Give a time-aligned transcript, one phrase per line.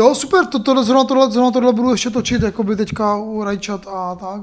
[0.00, 3.44] Jo, super, to, tohle, zrovna, tohle, zrovna tohle budu ještě točit, jako by teďka u
[3.44, 4.40] Rajčat a tak.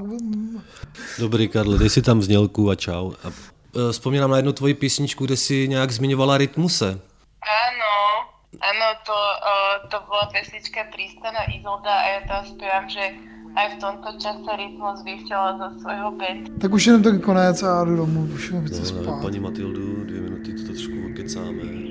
[1.18, 3.12] Dobrý, Karle, dej si tam znělku a čau.
[3.24, 3.28] A,
[3.88, 7.00] e, vzpomínám na jednu tvoji písničku, kde si nějak zmiňovala rytmuse.
[7.42, 7.94] Áno,
[8.60, 13.04] áno, to, uh, to bola pesnička Tristana Izolda a ja tam zpívám, že
[13.58, 16.58] aj v tomto čase Rytmus vychtěla za svojho bandu.
[16.60, 19.22] Tak už jenom ten konec a já jdu domů, už chci No, spát.
[19.22, 21.87] paní Matildu, dvě minuty, to trošku okecáme.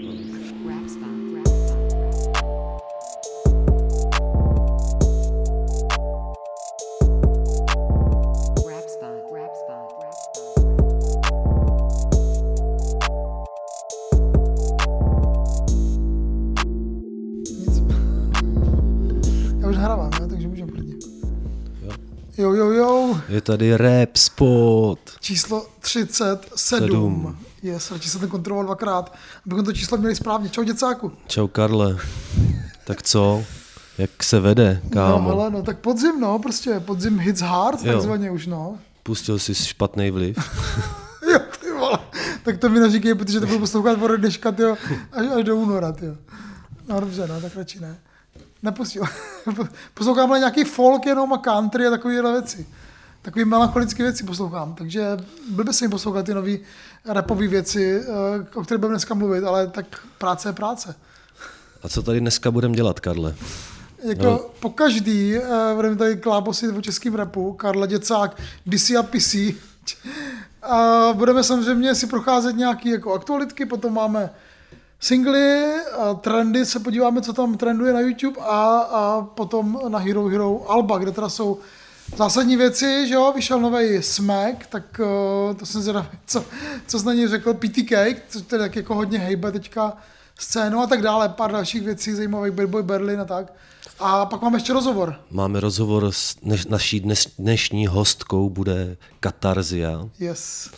[22.37, 22.54] Jo.
[22.54, 25.00] Jo, jo, Je tady rap spot.
[25.19, 26.39] číslo 37.
[26.55, 27.37] Sedm.
[27.63, 29.13] Yes, radši jsem to kontroloval dvakrát,
[29.46, 30.50] abychom to číslo měli správně.
[30.50, 31.11] Čau, děcáku.
[31.27, 31.97] Čau, Karle.
[32.86, 33.44] Tak co?
[33.97, 35.30] Jak se vede, No, kámo?
[35.30, 37.93] hele, no, tak podzim, no, prostě podzim hits hard, Jo.
[37.93, 38.77] takzvaně už, no.
[39.03, 40.38] Pustil jsi špatný vliv?
[41.31, 41.99] Jo, ty vole.
[42.43, 44.77] Tak to mi neříkej, protože to budu poslouchat od dneška, tyjo,
[45.11, 46.15] až, až do února, tyjo.
[46.88, 47.97] No dobře, no, tak radši ne.
[48.63, 49.03] Nepustil.
[49.94, 52.67] Poslouchám ale nějaký folk jenom a country a takovéhle věci.
[53.22, 55.17] Takový melancholické věci poslouchám, takže
[55.49, 56.58] blbě se jim poslouchat ty nové
[57.05, 58.05] rapové věci, eh,
[58.55, 59.86] o kterých budeme dneska mluvit, ale tak
[60.17, 60.95] práce je práce.
[61.83, 63.36] A co tady dneska budeme dělat, Karle?
[64.03, 64.39] Jako No.
[64.59, 65.44] po každý uh,
[65.75, 69.36] budeme tady klábosit o českým rapu, Karla Děcák, DC a PC.
[70.64, 74.30] A budeme samozřejmě si procházet nějaké jako aktualitky, potom máme
[74.99, 80.25] singly, a trendy, se podíváme, co tam trenduje na YouTube a, a potom na Hero
[80.27, 81.59] Hero Alba, kde teda jsou
[82.17, 84.99] zásadní věci, že jo, vyšel nový Smack, tak
[85.49, 86.45] uh, to jsem zvědavý, co,
[86.87, 87.91] co jsi na něj řekl, PTK,
[88.29, 89.97] co tedy tak jako hodně hejbe teďka
[90.39, 93.53] scénu a tak dále, pár dalších věcí zajímavých, Bad Boy Berlin a tak.
[93.99, 95.15] A pak máme ještě rozhovor.
[95.31, 100.69] Máme rozhovor s dneš, naší dnes, dnešní hostkou, bude Katarzia, Yes.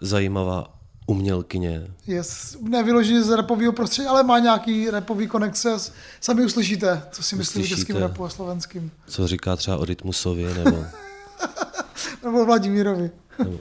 [0.00, 0.66] zajímavá
[1.06, 1.86] umělkyně.
[2.06, 2.56] Yes.
[2.60, 5.76] Ne vyloženě z rapového prostředí, ale má nějaký rapový konexe.
[6.20, 8.90] Sami uslyšíte, co si myslí o českým rapu a slovenským.
[9.06, 10.84] Co říká třeba o Rytmusovi, nebo...
[12.24, 13.10] Nebo Vladimírovi.
[13.38, 13.58] nebo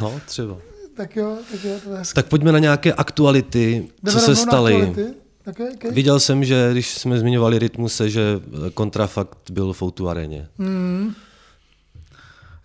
[0.00, 0.56] no, třeba.
[0.94, 2.02] Tak jo, tak jo, to je.
[2.14, 4.94] Tak pojďme na nějaké aktuality, co Jdeme se rovnou na staly.
[5.46, 5.90] Okay, okay.
[5.90, 8.40] Viděl jsem, že když jsme zmiňovali Rytmuse, že
[8.74, 10.48] kontrafakt byl v Outu aréně.
[10.58, 11.14] Hmm.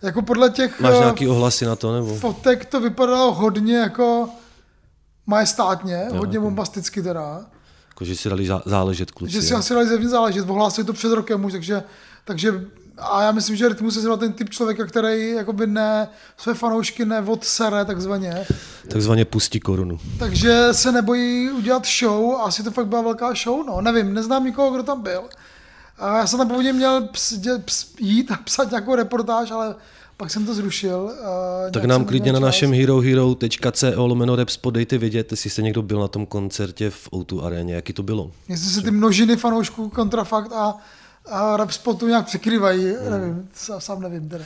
[0.02, 2.14] Jako podle těch Máš eh, nějaký ohlasy na to, nebo?
[2.16, 4.28] fotek to vypadalo hodně jako
[5.26, 6.44] majestátně, Jo, hodně ok.
[6.44, 7.46] bombasticky teda.
[7.88, 9.32] Jako, že si dali zá- záležet kluci.
[9.32, 11.82] Že si asi dali zevnitř záležet, ohlásili to před rokem už, takže,
[12.24, 12.64] takže
[12.98, 17.04] a já myslím, že Rytmus je zrovna ten typ člověka, který jakoby ne, své fanoušky
[17.04, 18.46] neodsere takzvaně,
[18.88, 19.98] Takzvaně pustí korunu.
[20.18, 24.44] takže se nebojí udělat show a asi to fakt byla velká show, no, nevím, neznám
[24.44, 25.22] nikoho, kdo tam byl.
[25.98, 29.74] A já jsem tam původně měl ps, dě, ps, jít a psat nějakou reportáž, ale
[30.16, 31.10] pak jsem to zrušil.
[31.72, 36.08] Tak nám klidně na našem herohero.co lomeno Repspot dejte vědět, jestli jste někdo byl na
[36.08, 38.30] tom koncertě v Outu aréně, jaký to bylo.
[38.48, 40.74] Jestli se ty množiny fanoušků kontrafakt a,
[41.30, 43.10] a rap spotu nějak překrývají, Hmm.
[43.10, 44.44] nevím, sám, nevím teda.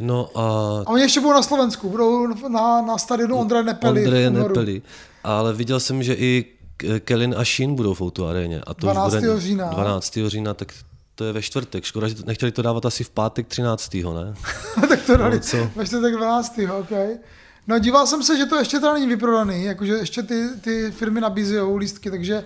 [0.00, 0.42] No a
[0.86, 4.28] A oni ještě budou na Slovensku, budou na, na stadionu Ondra Nepeli.
[4.28, 4.48] Únoru.
[4.48, 4.82] Nepeli.
[5.24, 6.44] Ale viděl jsem, že i
[7.04, 8.60] Kelin a Shin budou v Outu aréně.
[8.66, 9.14] A to 12.
[9.14, 9.68] Už bude října.
[9.70, 10.18] 12.
[10.26, 10.72] října, tak
[11.14, 11.84] to je ve čtvrtek.
[11.84, 13.94] Škoda, že to, nechtěli to dávat asi v pátek 13.
[13.94, 14.34] ne?
[14.88, 15.70] tak to dali No, co?
[15.76, 16.58] ve čtvrtek 12.
[16.80, 16.90] OK.
[17.66, 21.20] No díval jsem se, že to ještě teda není vyprodaný, jakože ještě ty, ty firmy
[21.20, 22.44] nabízejí lístky, takže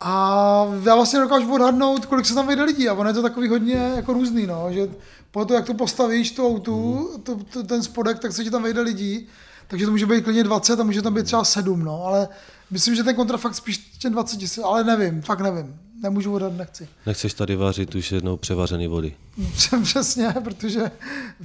[0.00, 3.48] a já vlastně dokážu odhadnout, kolik se tam vejde lidí a ono je to takový
[3.48, 4.88] hodně jako různý, no, že
[5.30, 8.62] po to, jak to postavíš, tu autu, to, to, ten spodek, tak se ti tam
[8.62, 9.26] vejde lidí,
[9.68, 12.28] takže to může být klidně 20 a může tam být třeba 7, no, ale
[12.72, 16.88] myslím, že ten kontrafakt spíš těm 20 tisíc, ale nevím, fakt nevím, nemůžu odhadnout, nechci.
[17.06, 19.16] Nechceš tady vařit už jednou převařený vody.
[19.82, 20.90] Přesně, protože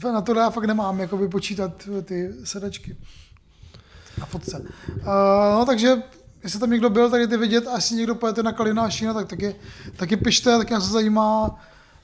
[0.03, 2.95] na to já fakt nemám jakoby počítat ty sedačky
[4.17, 4.59] na fotce.
[4.59, 5.03] Uh,
[5.51, 5.95] no takže
[6.43, 9.13] jestli tam někdo byl, tak jděte vidět a jestli někdo pojete na Kalina a Šína,
[9.13, 9.55] tak taky,
[9.95, 11.47] taky pište, tak nás to zajímá.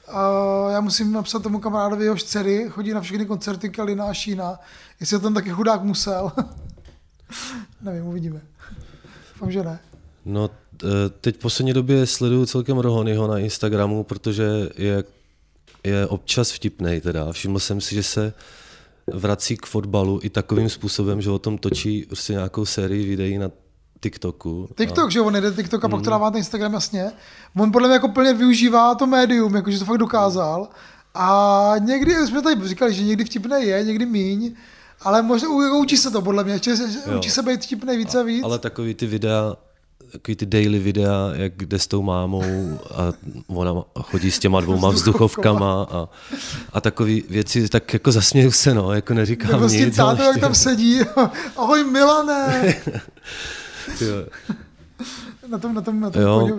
[0.08, 4.58] Uh, já musím napsat tomu kamarádovi, jehož dcery chodí na všechny koncerty Kalina a Šína,
[5.00, 6.32] jestli tam taky chudák musel.
[7.82, 8.40] Nevím, uvidíme.
[9.44, 9.78] Doufám, že ne.
[10.24, 10.86] No, t-
[11.20, 14.44] teď v poslední době sleduju celkem Rohonyho na Instagramu, protože
[14.76, 15.04] je,
[15.84, 17.32] je občas vtipnej teda.
[17.32, 18.32] Všiml jsem si, že se
[19.12, 23.50] vrací k fotbalu i takovým způsobem, že o tom točí prostě nějakou sérii videí na
[24.00, 24.68] TikToku.
[24.76, 27.12] TikTok, že on jede TikTok a pak to dává na Instagram, jasně.
[27.56, 30.68] On podle mě jako plně využívá to médium, jakože to fakt dokázal.
[31.14, 34.54] A někdy, jsme tady říkali, že někdy vtipné je, někdy míň,
[35.04, 35.48] ale možná
[35.80, 37.18] učí se to podle mě, ještě, Jo.
[37.18, 38.44] učí se být vtipný více a víc.
[38.44, 39.56] Ale takový ty videa,
[40.12, 42.42] takový ty daily videa, jak jde s tou mámou
[42.94, 43.12] a
[43.46, 46.08] ona chodí s těma dvouma vzduchovkama a,
[46.72, 49.96] a takové věci, tak jako zasměju se, no, jako neříkám Nebo s tím nic.
[49.96, 51.00] tátou, jak tam sedí.
[51.56, 52.74] Ahoj Milané.
[54.00, 54.14] Jo.
[55.48, 56.58] Na tom, na tom, na tom Jo.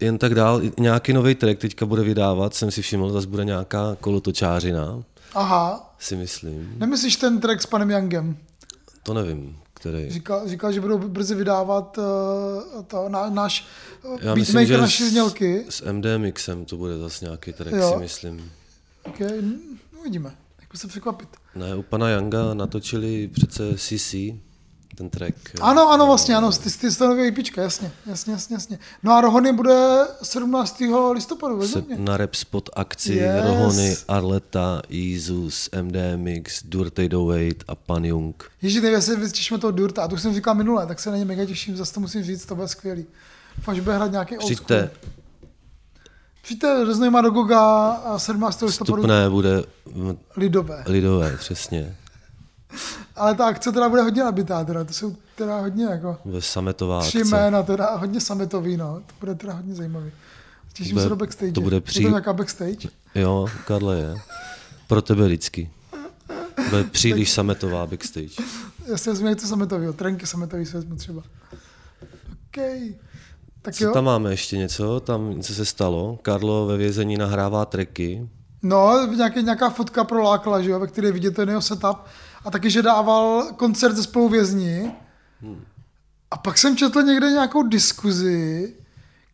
[0.00, 3.96] Jen tak dál, nějaký nový track teďka bude vydávat, jsem si všiml, zase bude nějaká
[4.00, 5.02] kolotočářina,
[5.34, 5.94] Aha.
[5.98, 6.74] si myslím.
[6.78, 8.36] Nemyslíš ten track s panem Youngem?
[9.02, 10.10] To nevím, který.
[10.10, 12.04] Říkal, říkal že budou brzy vydávat uh,
[12.84, 13.66] to, na, náš
[14.02, 15.64] uh, Já myslím, beatmaker že naší s, znělky.
[15.68, 17.90] s MD Mixem to bude zase nějaký track, Jo.
[17.92, 18.52] si myslím.
[19.04, 19.42] Okay.
[19.42, 19.52] no,
[20.00, 20.34] Uvidíme.
[20.60, 21.28] Jak se překvapit.
[21.54, 24.14] Ne, u pana Younga natočili přece CC,
[24.98, 25.34] ten track.
[25.60, 28.78] Ano, ano, vlastně, ano, ty, ty stanový IPčka, jasně, jasně, jasně, jasně.
[29.02, 30.82] No a Rohony bude 17.
[31.12, 33.44] listopadu se, na rap spot akci Yes.
[33.44, 38.44] Rohony, Arleta, Izus, MD Mix, Dirty Wait a Pan Jung.
[38.62, 41.16] Ježíš, nevím, jestli vytěšíme toho Durta, a to už jsem říkal minule, tak se na
[41.16, 43.06] ně mega těším, zase to musím říct, to bude skvělý.
[43.56, 44.90] Doufám, že bude hrát nějaký Přijďte.
[46.42, 48.62] Přijďte do Znojma do Goga a 17.
[48.62, 49.62] listopadu vstupné bude
[50.36, 50.84] lidové.
[50.86, 51.96] lidové, přesně.
[53.18, 57.00] Ale ta akce teda bude hodně nabitá, teda, to jsou teda hodně jako Bude sametová
[57.00, 57.30] tři akce.
[57.30, 60.10] jména, teda hodně sametový, no, to bude teda hodně zajímavý.
[60.72, 61.52] Těším Bude- se do backstage.
[61.52, 62.88] to bude Je při- to nějaká backstage?
[63.14, 64.14] Jo, Karle je.
[64.86, 65.70] Pro tebe lidsky.
[66.70, 68.42] Bude příliš sametová backstage.
[68.86, 71.22] Já si vezmu něco sametového, trenky sametový si vezmu třeba.
[72.48, 72.62] OK.
[73.62, 73.92] Tak Co jo.
[73.92, 75.00] tam máme ještě něco?
[75.00, 76.18] Tam něco se stalo.
[76.22, 78.28] Karlo ve vězení nahrává tracky.
[78.62, 81.96] No, nějaký, nějaká fotka pro Lákla, že jo, ve které vidět ten jeho setup.
[82.44, 84.92] A taky, že dával koncert ze spoluvězni.
[86.30, 88.74] A pak jsem četl někde nějakou diskuzi,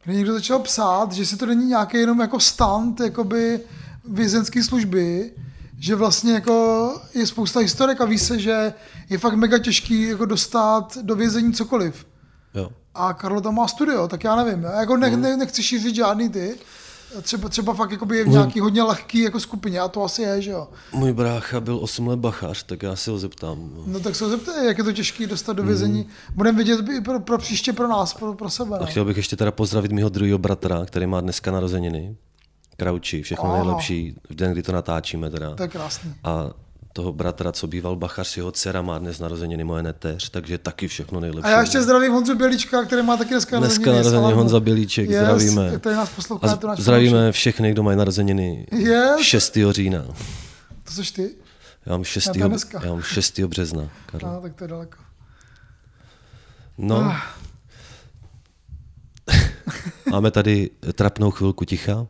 [0.04, 3.60] kde někdo začal psát, že si to není nějaký jenom jako stand, jakoby
[4.08, 5.32] vězenské služby,
[5.78, 8.74] že vlastně jako je spousta historek a ví se, že
[9.10, 12.06] je fakt mega těžký jako dostat do vězení cokoliv.
[12.54, 12.70] Jo.
[12.94, 14.62] A Karlo tam má studio, tak já nevím.
[14.62, 16.58] Já jako ne, ne, nechci šířit žádný ty.
[17.22, 20.42] Třeba, třeba fakt jakoby je v nějaký hodně lehký jako skupině a to asi je,
[20.42, 20.68] že jo.
[20.92, 23.70] Můj brácha byl 8 let bachař, tak já se ho zeptám.
[23.86, 26.06] No tak se ho zeptej, jak je to těžký dostat do vězení.
[26.34, 28.76] Budeme vidět i pro, pro příště pro nás, pro, pro sebe.
[28.76, 28.86] A No.
[28.86, 32.16] chtěl bych ještě teda pozdravit mého druhého bratra, který má dneska narozeniny.
[32.76, 33.56] Krauči, všechno Aha.
[33.64, 35.54] nejlepší v den, kdy to natáčíme teda.
[35.54, 36.14] To je krásný.
[36.24, 36.50] A
[36.94, 41.20] toho bratra, co býval bachař, jeho dcera má dnes narozeniny moje neteř, takže taky všechno
[41.20, 41.46] nejlepší.
[41.46, 43.96] A já ještě zdravím Honzu Bělička, který má taky dneska Dneska narozeniny.
[43.96, 44.36] narozeniny Salámu.
[44.36, 45.72] Honza Bělíček, yes, zdravíme.
[45.78, 49.20] Který nás poslouchá, A to náš zdravíme všechny, kdo mají narozeniny Yes.
[49.20, 49.56] 6.
[49.70, 50.04] října.
[50.84, 51.30] To jsi ty?
[51.86, 52.36] Já mám 6.
[52.36, 52.80] Já dneska.
[52.84, 53.40] Já mám 6.
[53.46, 53.88] března.
[54.06, 54.32] Karlo.
[54.32, 54.98] No, tak to je daleko.
[56.78, 56.96] No.
[56.96, 57.16] Ah.
[60.10, 62.06] Máme tady trapnou chvilku ticha.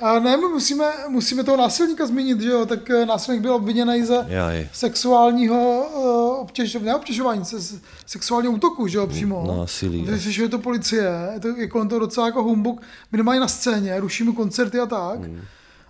[0.00, 4.04] A ne, my musíme, musíme toho násilníka zmínit, že jo, tak eh, násilník byl obviněný
[4.04, 4.68] za Já je.
[4.72, 9.54] sexuálního uh, obtěžování, ne obtěžování, se, se- sexuálního útoku, že jo, přímo.
[9.58, 10.12] Násilí, jo.
[10.12, 12.80] Vyřešuje to policie, je to je kolem toho docela jako humbuk,
[13.12, 15.18] my nemají na scéně, ruší mu koncerty a tak.
[15.20, 15.40] Hmm.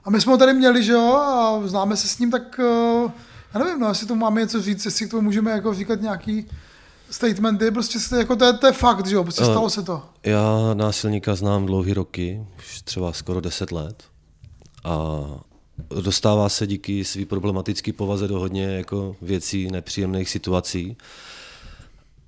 [0.04, 2.60] A my jsme ho tady měli, že jo, a známe se s ním, tak
[3.04, 3.10] uh,
[3.54, 6.48] já nevím, no, jestli tomu máme něco říct, jestli k tomu můžeme jako říkat nějaký
[7.10, 10.02] statementy, prostě se- jako to je, to je fakt, že jo, prostě stalo se to.
[10.22, 14.04] Já násilníka znám dlouhý roky, už třeba skoro 10 let.
[14.84, 15.20] A
[16.00, 20.96] dostává se díky své problematické povaze do hodně jako věcí, nepříjemných situací.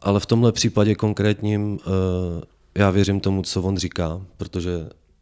[0.02, 4.70] Ale v tomhle případě konkrétním eh, já věřím tomu, co on říká, protože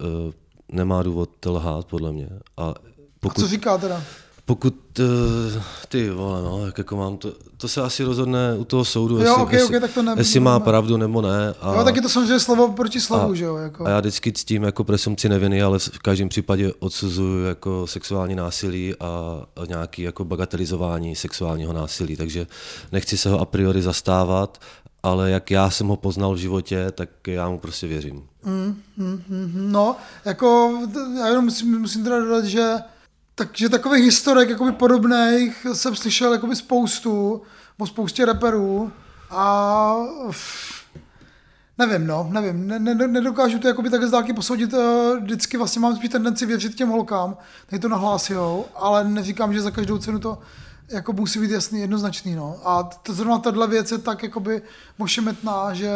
[0.00, 0.32] eh,
[0.72, 2.28] nemá důvod lhát, podle mě.
[2.56, 2.74] A A
[3.20, 4.02] pokud, co říká teda?
[4.46, 8.84] Pokud uh, ty vole, no, jak jako mám to, to se asi rozhodne u toho
[8.84, 11.54] soudu, Jo, jestli, ok, jestli, ok, tak to ne- jestli má ne- pravdu nebo ne.
[11.60, 13.86] A, Jo, tak je to samozřejmě slovo proti slovu, a, že jo, jako.
[13.86, 18.94] a já vždycky ctím jako presumci neviny, ale v každém případě odsuzuju jako sexuální násilí
[19.00, 19.06] a,
[19.56, 22.46] a nějaký jako bagatelizování sexuálního násilí, takže
[22.92, 24.60] nechci se ho a priori zastávat,
[25.02, 28.22] ale jak já jsem ho poznal v životě, tak já mu prostě věřím.
[29.54, 30.78] No, jako,
[31.18, 32.74] já jenom musím, musím teda dodat, že
[33.38, 37.42] takže takových historek jakoby podobných jsem slyšel jakoby spoustu,
[37.78, 38.92] o spoustě reperů
[39.30, 39.96] a
[41.78, 45.80] nevím, no, nevím, ne, ne, nedokážu to jakoby tak z dálky posoudit, eh, vždycky vlastně
[45.80, 50.18] mám spíš tendenci věřit těm holkám, tady to nahlásijou, ale neříkám, že za každou cenu
[50.18, 50.38] to
[50.88, 52.56] jako musí být jasný, jednoznačný, no.
[52.64, 54.62] A to, zrovna tahle věc je tak jakoby
[54.98, 55.90] ošemetná, že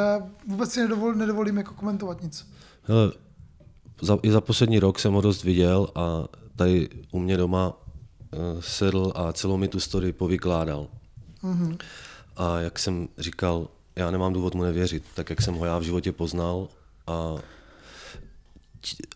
[0.47, 2.47] vůbec si nedovol, nedovolím jako komentovat nic.
[2.83, 3.13] Hele,
[4.03, 6.25] za, i za poslední rok jsem ho dost viděl a
[6.61, 10.87] tady u mě doma uh, sedl a celou mi tu story povykládal.
[11.43, 11.79] Mm-hmm.
[12.37, 15.83] A jak jsem říkal, já nemám důvod mu nevěřit, tak jak jsem ho já v
[15.83, 16.69] životě poznal
[17.07, 17.35] a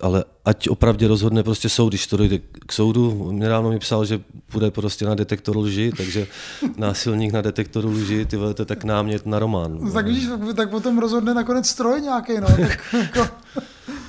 [0.00, 3.32] ale ať opravdu rozhodne prostě soud, když to dojde k soudu.
[3.32, 4.20] Nedávno mi psal, že
[4.52, 6.26] půjde prostě na detektor lži, takže
[6.76, 9.78] násilník na detektoru lži, ty vole, to je tak námět na román.
[9.80, 12.46] No, tak vidíš, tak, tak potom rozhodne nakonec stroj nějaký, no.
[12.46, 13.28] Tak, jako,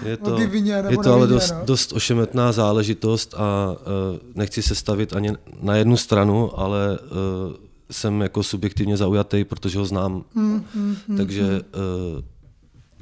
[0.06, 1.66] Je to, vině nebo je to ale dost, no.
[1.66, 7.56] dost ošemetná záležitost a uh, nechci se stavit ani na jednu stranu, ale uh,
[7.92, 10.24] jsem jako subjektivně zaujatý, protože ho znám.
[10.36, 12.22] Mm, mm, mm, Takže uh,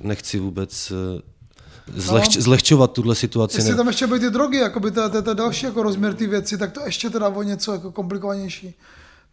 [0.07, 1.21] nechci vůbec uh,
[1.95, 3.57] zlehč, zlehčovat tuhle situaci.
[3.57, 6.13] Jestli Ne- tam ještě byly ty drogy, jako by to, to, to další jako rozměr
[6.13, 8.75] ty věci, tak to ještě teda o něco jako komplikovanější.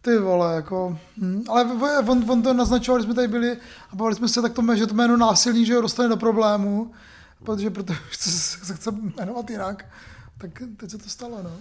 [0.01, 1.43] Ty vole, jako, hm.
[1.49, 1.65] ale
[2.07, 3.57] on, on, to naznačoval, když jsme tady byli
[3.91, 6.91] a bavili jsme se, tak to, že to jméno násilník, že ho dostane do problému,
[7.43, 9.85] protože protože se, se chce jmenovat jinak,
[10.37, 11.51] tak teď se to stalo, no.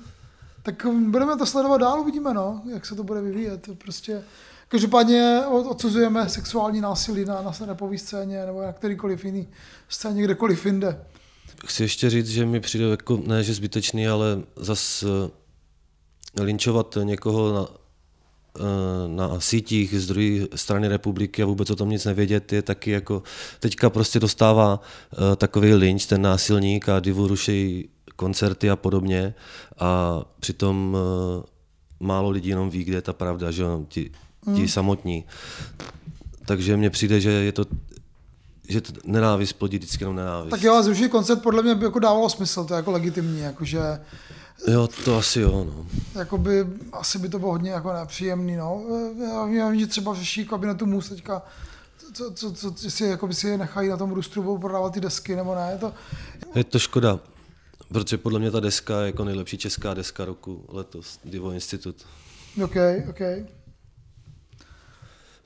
[0.62, 3.68] Tak budeme to sledovat dál, uvidíme, no, jak se to bude vyvíjet.
[3.78, 4.22] Prostě
[4.70, 9.48] Každopádně od- odsuzujeme sexuální násilí na, na repové scéně nebo na kterýkoliv jiný
[9.88, 11.04] scéně, kdekoliv jinde.
[11.66, 15.04] Chci ještě říct, že mi přijde jako, ne že zbytečný, ale zas
[16.38, 17.66] eh, linčovat někoho na,
[18.56, 22.90] eh, na sítích z druhé strany republiky a vůbec o tom nic nevědět, je taky
[22.90, 23.22] jako,
[23.60, 24.80] teďka prostě dostává
[25.12, 29.34] eh, takový lynč, ten násilník a divu ruší koncerty a podobně
[29.78, 30.96] a přitom
[32.00, 33.86] málo lidí jenom ví, kde je ta pravda, že jo,
[34.44, 35.24] ti, ti samotní.
[36.46, 37.64] Takže mně přijde, že je to
[38.68, 40.50] že to nenávist plodí vždycky jenom nenávist.
[40.50, 43.40] Tak jo, a zrušit koncert podle mě by jako dávalo smysl, to je jako legitimní,
[43.40, 43.80] jakože
[44.68, 45.86] Jo, to asi jo, no.
[46.18, 48.82] jakoby, asi by to bylo hodně jako nepříjemný, no.
[49.56, 51.42] Já vím, že třeba řeší kabinetu MUS teďka,
[52.12, 55.36] co, co, co, co si, jakoby si je nechají na tom budou prodávat ty desky,
[55.36, 55.94] nebo ne, to,
[56.54, 57.18] Je to škoda,
[57.88, 61.96] protože podle mě ta deska je jako nejlepší česká deska roku letos, Divo Institut.
[62.64, 62.76] OK,
[63.10, 63.20] OK.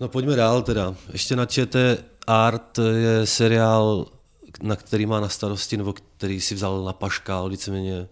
[0.00, 0.94] No pojďme dál teda.
[1.12, 4.06] Ještě na ČT Art je seriál,
[4.62, 8.08] na který má na starosti, nebo který si vzal na paškál víceméně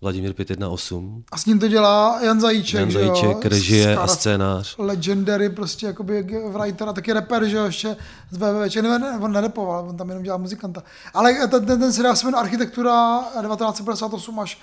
[0.00, 1.24] Vladimír 518.
[1.32, 3.06] A s ním to dělá Jan Zajíček, Jan že jo?
[3.06, 4.74] Zajíček, režie a Skara- scénář.
[4.78, 6.22] Legendary, prostě jakoby
[6.52, 7.96] writer a taky rapper, že jo, ještě
[8.30, 10.82] z VVČ, ne, ne, on nerepoval, on tam jenom dělal muzikanta.
[11.14, 14.58] Ale ten, ten, ten seriál se jmenuje Architektura 1958 až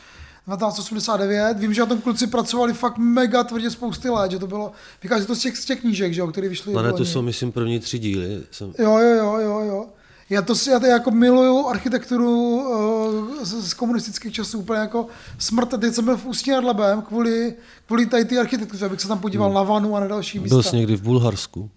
[0.48, 1.58] 1989.
[1.60, 4.72] Vím, že na tom kluci pracovali fakt mega tvrdě spousty let, že to bylo,
[5.04, 6.74] vychází to z těch, z těch knížek, že jo, které vyšly.
[6.74, 7.06] Na netu loni.
[7.06, 8.44] jsou, myslím, první tři díly.
[8.52, 9.86] Jsem, Jo, jo, jo, jo, jo.
[10.30, 15.08] Já to, si- já to jako miluju architekturu uh, z, z, komunistických časů, úplně jako
[15.40, 15.74] smrt.
[15.74, 17.54] A Teď jsem byl v Ústí nad Labem kvůli,
[17.86, 19.56] kvůli tady té architektuře, abych se tam podíval hmm.
[19.56, 20.56] na vanu a na další místa.
[20.56, 21.70] byl jsi někdy v Bulharsku.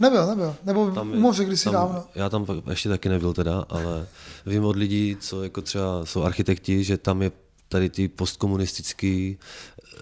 [0.00, 0.56] Nebyl, nebyl.
[0.64, 2.04] Nebo Tam moře kdysi tam, dávno.
[2.14, 4.06] Já tam ještě taky nebyl teda, ale
[4.46, 7.30] vím od lidí, co jako třeba jsou architekti, že tam je
[7.68, 9.38] tady ty postkomunistický,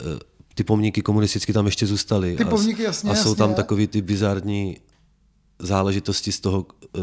[0.01, 0.19] eh,
[0.55, 2.37] ty pomníky komunistický tam ještě zůstaly.
[2.37, 3.37] Ty a, pomníky, jasně, A jsou jasně.
[3.39, 4.77] tam takový ty bizarní
[5.59, 7.03] záležitosti z toho uh,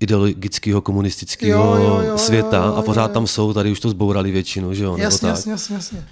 [0.00, 3.14] ideologického komunistického Jo, jo, jo, světa jo, jo, a pořád jo.
[3.14, 4.90] tam jsou, tady už to zbourali většinu, že jo?
[4.92, 5.36] nebo Jasně, tak.
[5.36, 6.08] jasně, jasně, jasně.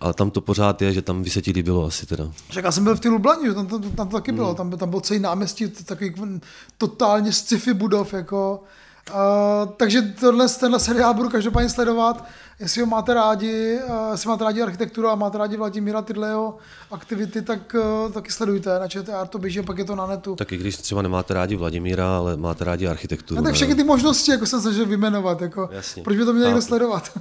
[0.00, 2.32] Ale tam to pořád je, že tam by se ti líbilo asi teda.
[2.50, 4.36] Však já jsem byl v té Lublani, že tam, tam, tam to taky Hmm.
[4.36, 6.14] bylo, tam, byl- tam byl celý náměstí, takový
[6.78, 8.62] totálně sci-fi budov, jako.
[9.10, 12.24] Uh, takže tohle, tenhle seriál budu každopádně sledovat,
[12.60, 16.32] jestli ho máte rádi, uh, jestli máte rádi architekturu a máte rádi Vladimíra tyhle
[16.90, 20.36] aktivity, tak uh, taky sledujte, na ČTR to běží a pak je to na netu.
[20.36, 23.40] Tak i když třeba nemáte rádi Vladimíra, ale máte rádi architekturu.
[23.40, 26.02] No, tak všechny ty možnosti, jako jsem se vyjmenovat, jako, Jasně.
[26.02, 27.18] proč by to měl někdo sledovat?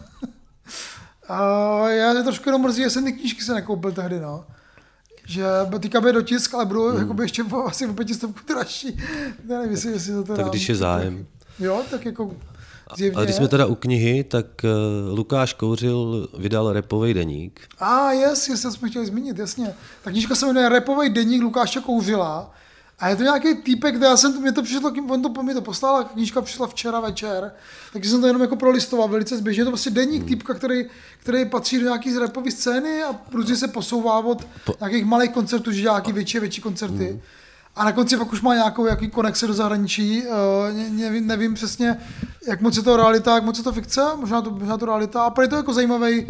[1.28, 4.46] a já mě trošku jenom mrzí, že jsem ty knížky se nekoupil tehdy, no.
[5.28, 5.46] Že
[5.80, 7.00] teďka bude dotisk, ale budou hmm.
[7.00, 8.98] jakoby ještě po, asi o pětistovku dražší.
[9.48, 10.44] Já nevím, jestli, jestli to teda...
[10.44, 11.26] Tak když je zájem.
[11.60, 12.36] Jo, tak jako
[12.98, 13.16] zjevně.
[13.16, 17.62] Ale když jsme teda u knihy, tak uh, Lukáš Kouřil vydal repový deník.
[17.80, 19.74] A ah, yes, jestli jsme chtěli zmínit, jasně.
[20.04, 22.54] Ta knížka se jmenuje Repový deník Lukáše Kouřila.
[23.02, 25.54] A je to nějaký týpek, kde já jsem, mě to přišlo, on to po mě
[25.54, 27.52] to poslal, a knížka přišla včera večer,
[27.94, 29.62] takže jsem to jenom jako prolistoval velice zběžně.
[29.62, 30.86] Je to prostě deník týpka, který,
[31.20, 34.48] který patří do nějaký rapové scény a různě se posouvá od
[34.80, 37.22] nějakých malých koncertů, že nějaký větší a větší koncerty.
[37.76, 40.24] A na konci pak už má nějakou jaký konexe do zahraničí,
[40.74, 41.98] ne, nevím, nevím přesně,
[42.48, 45.24] jak moc je to realita, jak moc je to fikce, možná to, možná to realita,
[45.24, 46.28] a pro je to jako zajímavý,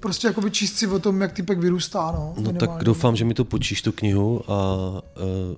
[0.00, 2.34] prostě jakoby číst si o tom, jak typek vyrůstá, no.
[2.38, 5.00] No tak doufám, že mi to počíš tu knihu a uh,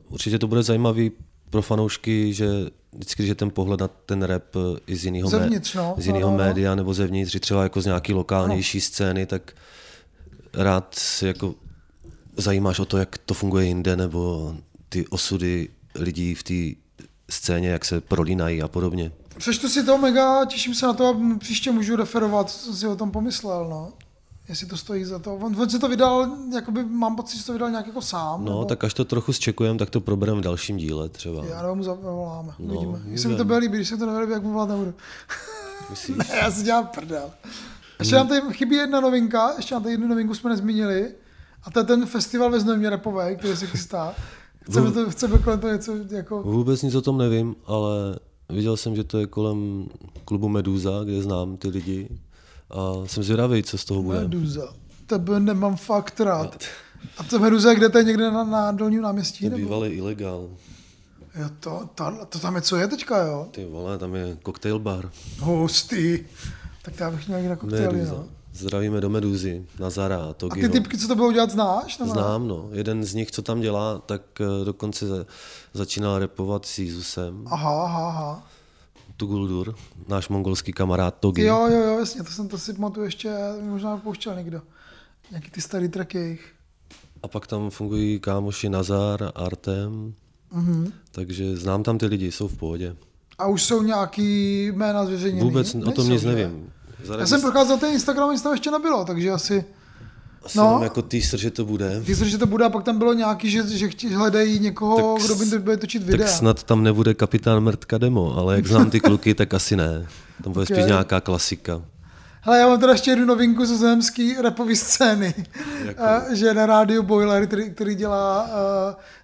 [0.08, 1.12] určitě to bude zajímavý
[1.50, 2.46] pro fanoušky, že
[2.92, 5.94] vždycky, je ten pohled na ten rap eh, i z jiného, Zevnitř, no.
[5.98, 6.44] z jiného No, no, no.
[6.44, 9.52] média nebo zevnitř, třeba jako z nějaký lokálnější scény, tak
[10.54, 11.54] rád si jako
[12.36, 14.54] zajímáš o to, jak to funguje jinde, nebo
[14.96, 16.80] ty osudy lidí v té
[17.30, 19.12] scéně, jak se prolínají a podobně.
[19.38, 22.96] Přečtu si to mega, těším se na to a příště můžu referovat, co si o
[22.96, 23.92] tom pomyslel, no.
[24.48, 25.34] Jestli to stojí za to.
[25.34, 28.44] On, on si to vydal, jakoby mám pocit, že to vydal nějak jako sám.
[28.44, 31.44] No, nebo, tak až to trochu zčekujeme, tak to probereme v dalším díle třeba.
[31.46, 33.00] Já nebo mu zavoláme, No, uvidíme.
[33.06, 34.94] Jestli mi to bude líbit, když se to nebude jak mu volat nebudu.
[35.90, 36.16] Myslíš?
[36.18, 37.30] Ne, já si dělám prdel.
[37.98, 41.14] Ještě nám tady chybí jedna novinka, ještě nám tady jednu novinku jsme nezmínili.
[41.62, 44.14] A to je ten festival ve Znojmě repový, který se chystá.
[44.70, 46.42] Chceme, to, chceme kolem toho něco jako...
[46.42, 48.18] Vůbec nic o tom nevím, ale
[48.48, 49.86] viděl jsem, že to je kolem
[50.24, 52.08] klubu Meduza, kde znám ty lidi.
[52.70, 54.20] A jsem zvědavý, co z toho bude.
[54.20, 54.74] Meduza.
[55.06, 56.64] Tebe nemám fakt rád.
[57.18, 59.44] A to Meduza, kde to je někde na, na dolním náměstí?
[59.44, 59.56] To Nebo?
[59.56, 60.48] bývalý ilegál.
[61.40, 63.48] Jo, to, to, to, tam je co je teďka, jo?
[63.50, 65.10] Ty vole, tam je koktejl bar.
[65.38, 66.18] Hustý.
[66.82, 68.24] Tak já bych měl na koktejly, no.
[68.56, 70.68] Zdravíme do Meduzy, Nazara, A Togiho.
[70.68, 71.98] ty typky, co to budou dělat, znáš?
[71.98, 72.20] Nebo ne?
[72.20, 72.68] Znám, no.
[72.72, 75.26] Jeden z nich, co tam dělá, tak eh, dokonce za-
[75.74, 77.44] začínal repovat s Jezusem.
[77.50, 78.48] Aha, aha, aha.
[79.16, 79.74] Tuguldur,
[80.08, 81.42] náš mongolský kamarád Togi.
[81.44, 84.60] Jo, jo, jo, jasně, to jsem to si pamatuju ještě, možná pouštěl někdo.
[85.30, 86.52] Nějaký ty starý tracky jejich.
[87.22, 90.14] A pak tam fungují kámoši Nazar, Artem,
[90.52, 90.92] Mhm.
[91.12, 92.96] takže znám tam ty lidi, jsou v pohodě.
[93.38, 95.40] A už jsou nějaký jména zveřejněný?
[95.48, 96.50] Vůbec o tom Nejsou, nic že?
[97.10, 97.20] Nevím.
[97.20, 99.64] Já jsem procházel ten Instagram, nic tam ještě nebylo, takže asi...
[100.44, 100.80] Asi no.
[100.82, 102.02] jako teaser, že to bude.
[102.06, 105.34] Jsi, že to bude a pak tam bylo nějaký, že, že hledají někoho, Tak kdo
[105.34, 106.26] by to bude točit videa.
[106.26, 110.06] Tak snad tam nebude kapitán Mrtka demo, ale jak znám ty kluky, tak asi ne.
[110.44, 110.68] Tam bude Ok.
[110.68, 111.82] spíš nějaká klasika.
[112.40, 115.34] Hele, já mám teda ještě jednu novinku ze zemský rapové scény,
[115.84, 116.02] Jako?
[116.02, 118.50] uh, že na rádiu Boiler, který, který dělá uh,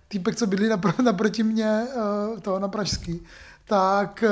[0.09, 1.83] týpek, co bydlí napr- naproti mě,
[2.33, 3.21] uh, to na Pražský,
[3.73, 4.25] tak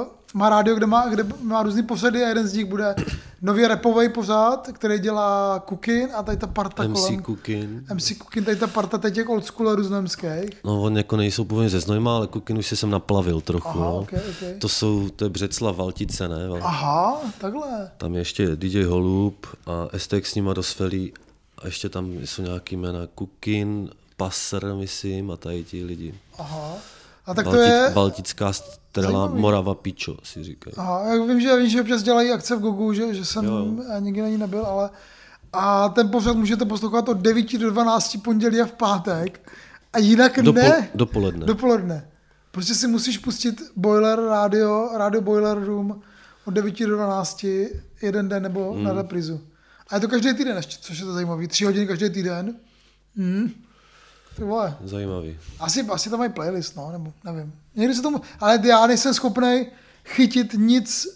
[0.00, 2.94] uh, má rádio, kde má, kde má různý pořady a jeden z nich bude
[3.42, 7.22] nově repový pořád, který dělá Kukin a tady ta parta MC kolem.
[7.22, 7.84] Kukin.
[7.94, 10.64] MC Kukin, tady ta parta teď těch oldschoolerů z Nemských.
[10.64, 13.68] No, on jako nejsou původně ze Znojma, ale Kukin už si jsem naplavil trochu.
[13.68, 13.98] Aha, no.
[13.98, 14.58] ok, ok.
[14.58, 16.48] To jsou, to je Břeclav, Valtice, ne?
[16.48, 17.90] Val- Aha, takhle.
[17.98, 21.12] Tam je ještě DJ Holub a STX s nima dosfelí
[21.58, 26.14] a ještě tam jsou nějaký jména Kukin, Passer, myslím, a tady ti lidi.
[26.38, 26.72] Aha.
[27.28, 27.90] A tak to Balti- je...
[27.94, 29.40] Baltická strela Zajímavý.
[29.40, 30.74] Morava Pičo, si říkají.
[30.76, 33.66] Aha, já vím, že, vím, že občas dělají akce v Gogu, že, že jsem Jo.
[34.00, 34.90] nikdy na ní nebyl, ale
[35.52, 39.50] a ten pořad můžete poslouchat od 9 do 12 pondělí a v pátek
[39.92, 40.88] a jinak Dopo- ne.
[40.94, 41.46] dopoledne.
[41.46, 42.08] Dopoledne.
[42.50, 46.00] Prostě si musíš pustit Boiler Radio, Radio Boiler Room
[46.44, 47.44] od 9 do 12
[48.02, 48.84] jeden den nebo hmm.
[48.84, 49.40] na reprizu.
[49.88, 51.46] A je to každý týden což je to zajímavé.
[51.48, 52.56] Tři hodiny každý týden.
[53.16, 53.50] Hmm.
[54.38, 54.76] Ty vole.
[54.84, 55.38] Zajímavý.
[55.60, 57.52] Asi, asi tam mají playlist, no, nebo nevím.
[57.74, 59.66] Někdy se tomu, ale já nejsem schopný
[60.04, 61.06] chytit nic,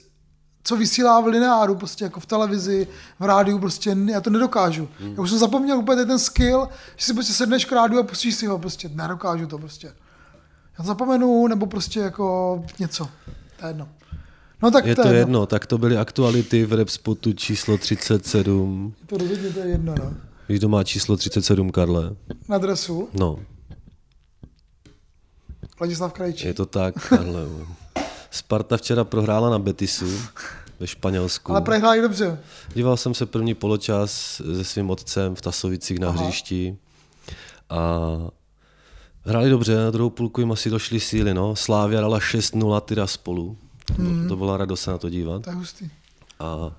[0.64, 2.87] co vysílá v lineáru, prostě jako v televizi,
[3.18, 4.88] v rádiu, prostě já to nedokážu.
[5.00, 5.14] Hmm.
[5.14, 8.35] Já už jsem zapomněl úplně ten skill, že si prostě sedneš k rádiu a pustíš
[8.35, 9.87] si ho, prostě nedokážu to prostě.
[9.87, 13.08] Já to zapomenu, nebo prostě jako něco.
[13.61, 13.88] To je jedno.
[14.62, 18.94] No tak Je to jedno, tak to byly aktuality v Repspotu číslo 37.
[19.06, 20.12] To rozhodně to je jedno, no.
[20.48, 22.16] Víš, kdo má číslo 37, Karle?
[22.48, 23.38] Na dresu, No,
[25.81, 26.46] Ladislav Krajčí.
[26.46, 27.40] je to tak, Karle.
[28.31, 30.07] Sparta včera prohrála na Betisu
[30.81, 31.52] ve Španělsku.
[31.52, 32.38] Ale prej hráli dobře.
[32.74, 34.12] Díval jsem se první poločas
[34.57, 36.22] se svým otcem v Tasovicích na Aha.
[36.22, 36.76] hřišti
[37.70, 38.00] a
[39.24, 41.35] hráli dobře, na druhou půlku jim asi došly síly.
[41.35, 41.57] No.
[41.57, 43.57] Slávia dala 6-0 tyra spolu.
[43.98, 44.22] Mhm.
[44.22, 45.42] To, to byla radost se na to dívat.
[45.42, 45.90] To je hustý.
[46.40, 46.72] A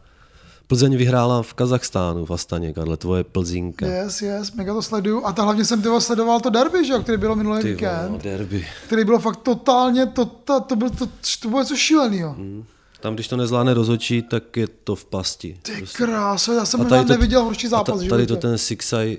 [0.67, 3.85] Plzeň vyhrála v Kazachstánu, v Astaně, Karle, tvoje Plzínka.
[3.87, 5.25] Yes, yes, mega to sleduju.
[5.25, 8.23] A ta hlavně jsem tyvo sledoval to derby, že jo, který bylo minulý Ty víkend.
[8.23, 8.67] derby.
[8.87, 11.05] který bylo fakt totálně, to, to, to, byl, to,
[11.41, 12.33] to bylo něco šílenýho.
[12.33, 12.63] Hmm.
[12.99, 15.57] Tam, když to nezvládne rozočí, tak je to v pasti.
[15.61, 18.27] Ty krása, já jsem A možná tady to- neviděl horší a zápas ta, v tady
[18.27, 19.17] to ten Sixaj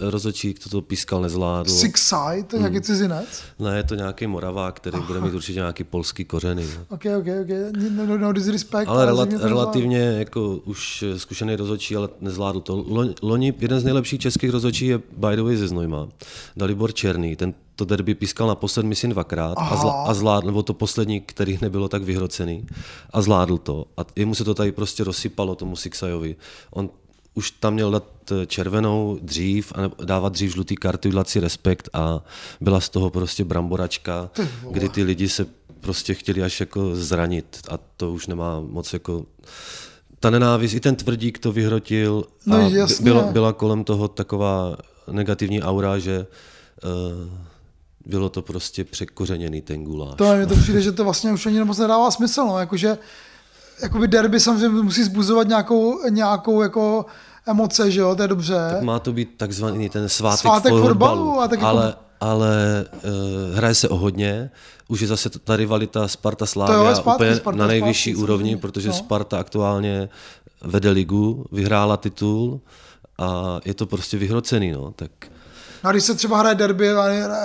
[0.00, 1.70] rozočík, to to pískal, nezvládl.
[1.70, 2.70] Six Side, to je Hmm.
[2.72, 3.42] nějaký cizinec.
[3.58, 6.64] Ne, je to nějaký Moravák, který bude mít určitě nějaký polský kořeny.
[6.66, 6.80] No.
[6.88, 8.88] Ok, ok, ok, no, no, no disrespect.
[8.88, 12.76] Ale rela- zřejmě to relativně jako už zkušený rozhodčí, ale nezvládl to.
[12.76, 16.08] Lo- Loni jeden z nejlepších českých rozhodčí je by the way ze Znojma,
[16.56, 17.36] Dalibor Černý.
[17.36, 21.58] Ten to derby pískal naposled, myslím, dvakrát a, zla- a zvládl, nebo to poslední, který
[21.62, 22.66] nebylo tak vyhrocený
[23.10, 23.84] a zvládl to.
[23.96, 26.36] A jemu se to tady prostě rozsypalo, tomu Sixajovi.
[26.70, 26.90] On
[27.40, 31.88] už tam měl dát eh, červenou dřív a dávat dřív žlutý karty, udělat si respekt
[31.92, 32.20] a
[32.60, 34.30] byla z toho prostě bramboračka,
[34.70, 35.46] kdy ty lidi se
[35.80, 39.24] prostě chtěli až jako zranit a to už nemá moc jako
[40.20, 43.04] ta nenávist, i ten tvrdík to vyhrotil a No, by- jasně.
[43.04, 44.76] bylo, byla kolem toho taková
[45.10, 46.26] negativní aura, že
[46.84, 46.90] uh,
[48.06, 50.14] bylo to prostě překořeněný ten guláš.
[50.16, 52.98] To mně to přijde, že to vlastně už ani moc nedává smysl, no, jakože
[53.82, 57.06] jakoby derby samozřejmě musí zbuzovat nějakou, nějakou jako
[57.50, 58.78] emoce, že jo, to je dobře.
[58.80, 63.56] Má to být takzvaný ten svátek, Svátek fotbalu, fotbalu, a tak jako- ale, ale uh,
[63.56, 64.50] hraje se o hodně.
[64.88, 68.56] Už je zase ta rivalita Sparta Slávia zpátky, úplně Sparta na nejvyšší zpátky, úrovni, samozřejmě.
[68.60, 68.94] protože No.
[68.94, 70.08] Sparta aktuálně
[70.64, 72.60] vede ligu, vyhrála titul
[73.18, 74.72] a je to prostě vyhrocený.
[74.72, 74.92] No.
[74.96, 75.10] Tak
[75.84, 76.92] No a když se třeba hraje derby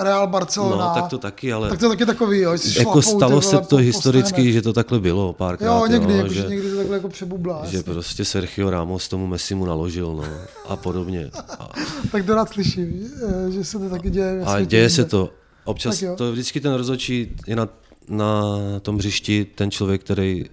[0.01, 3.17] Real Barcelona, No, tak to taky, ale tak to taky takový, jo, si jako šlapou,
[3.17, 5.67] stalo se to historicky, že to takhle bylo párkrát.
[5.79, 7.61] Jo, někdy, jo, jako, že, že, někdy to takhle jako přebublá.
[7.65, 7.93] že jasně.
[7.93, 10.23] prostě Sergio Ramos tomu Messimu naložil no,
[10.67, 11.29] a podobně.
[11.59, 11.69] A,
[12.11, 13.09] Tak to rád slyším,
[13.47, 14.41] eh, že se to taky děje.
[14.45, 15.29] a děje se to.
[15.65, 17.69] Občas to vždycky ten rozhodčí je na,
[18.09, 18.43] na
[18.81, 20.45] tom hřišti ten člověk, který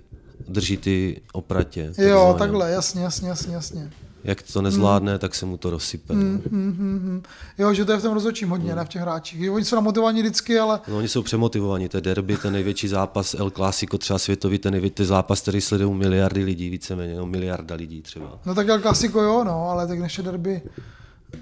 [0.48, 1.92] drží ty opratě.
[1.98, 3.90] Jo, takhle, jasně, jasně, jasně, jasně.
[4.24, 6.14] Jak to nezvládne, tak se mu to rozsype.
[6.14, 7.22] Mm.
[7.58, 9.50] Jo, že to je v tom rozhodčím hodně, ne v těch hráčích.
[9.50, 13.34] Oni jsou namotivovaní vždycky, ale No, oni jsou přemotivovaní, to je derby, ten největší zápas,
[13.34, 18.02] El Clásico, třeba světový, ten největší zápas, který sledují miliardy lidí, víceméně, no, miliarda lidí
[18.02, 18.38] třeba.
[18.46, 20.62] no tak El Clasico jo, no, ale tak naše derby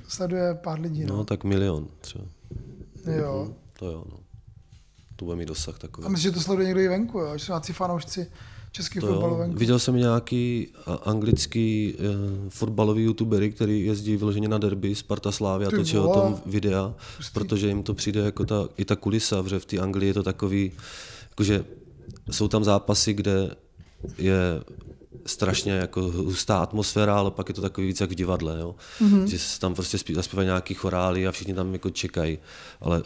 [0.08, 1.16] sleduje pár lidí, no.
[1.16, 2.24] No, tak milion třeba.
[3.16, 3.54] Jo.
[3.78, 4.16] To jo, no.
[5.16, 6.06] To bude mít dosah takový.
[6.06, 8.26] A myslím, že to sleduje někdo i venku, jo, že jsou fanoušci
[8.72, 9.48] český To jo.
[9.48, 15.66] Viděl jsem nějaký a- anglický uh, fotbalový youtubery, který jezdí vyloženě na derby Sparta Slávy
[15.66, 16.94] a Ty točí o tom videa,
[17.32, 20.22] protože jim to přijde jako ta, i ta kulisa, protože v té Anglii je to
[20.22, 20.72] takový,
[21.30, 21.64] jakože
[22.30, 23.50] jsou tam zápasy, kde
[24.18, 24.62] je
[25.26, 28.74] strašně jako hustá atmosféra, ale pak je to takový víc jak v divadle, jo?
[29.00, 29.24] Mm-hmm.
[29.24, 32.38] že se tam prostě spí, zaspívají nějaký chorály a všichni tam jako čekají,
[32.80, 33.02] ale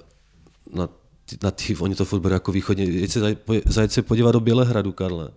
[0.73, 0.89] na
[1.43, 2.85] na ty, oni to furt berou jako východně.
[2.85, 5.29] Jeď se, zajet se podívat do Bělehradu, Karle,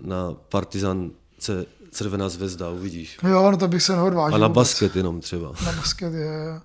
[0.00, 3.18] na Partizance Červená zvezda, uvidíš.
[3.28, 4.34] Jo, no to bych se neodvážil.
[4.34, 4.56] A na vůbec.
[4.56, 5.52] basket jenom třeba.
[5.64, 6.60] Na basket, je.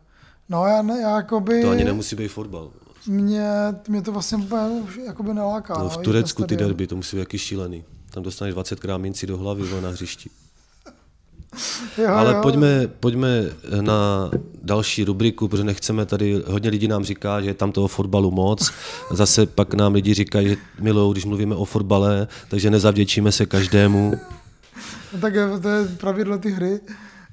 [0.50, 1.62] No já, ne, já jakoby...
[1.62, 2.72] To ani nemusí být fotbal.
[3.08, 3.50] Mě,
[3.88, 4.62] mě to vlastně úplně
[5.06, 5.78] jakoby neláká.
[5.78, 7.84] No, v jít na Turecku ty derby, to musí být jaký šílený.
[8.10, 10.30] Tam dostaneš 20 krát minci do hlavy na hřišti.
[11.98, 12.40] Jo, Ale jo.
[12.42, 13.44] pojďme, pojďme
[13.82, 14.30] na
[14.64, 18.72] další rubriku, protože nechceme tady, hodně lidí nám říká, že je tam toho fotbalu moc.
[19.12, 24.14] Zase pak nám lidi říkají, že milou, když mluvíme o fotbale, takže nezavděčíme se každému.
[25.14, 26.80] No, tak je, to je pravidlo ty hry.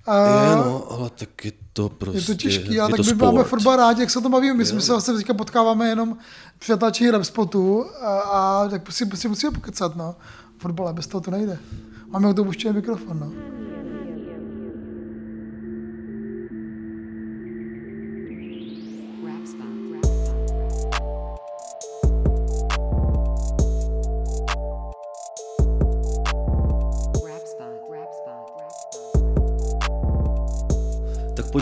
[0.06, 2.18] A Je, no, ale tak je to prostě...
[2.18, 4.32] je to těžký, ale je tak to my máme fotbal rádi, jak se o tom
[4.32, 4.54] bavíme.
[4.54, 6.16] My jsme se vlastně teďka potkáváme jenom
[6.58, 10.14] při natáčení Repspotu a, a tak si, si musíme pokecat, no.
[10.58, 11.58] Fotbale, bez toho to nejde.
[12.08, 13.55] Máme u toho mikrofon, no.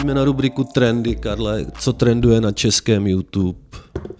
[0.04, 1.66] Pojďme na rubriku Trendy, Karle.
[1.78, 3.58] Co trenduje na českém YouTube?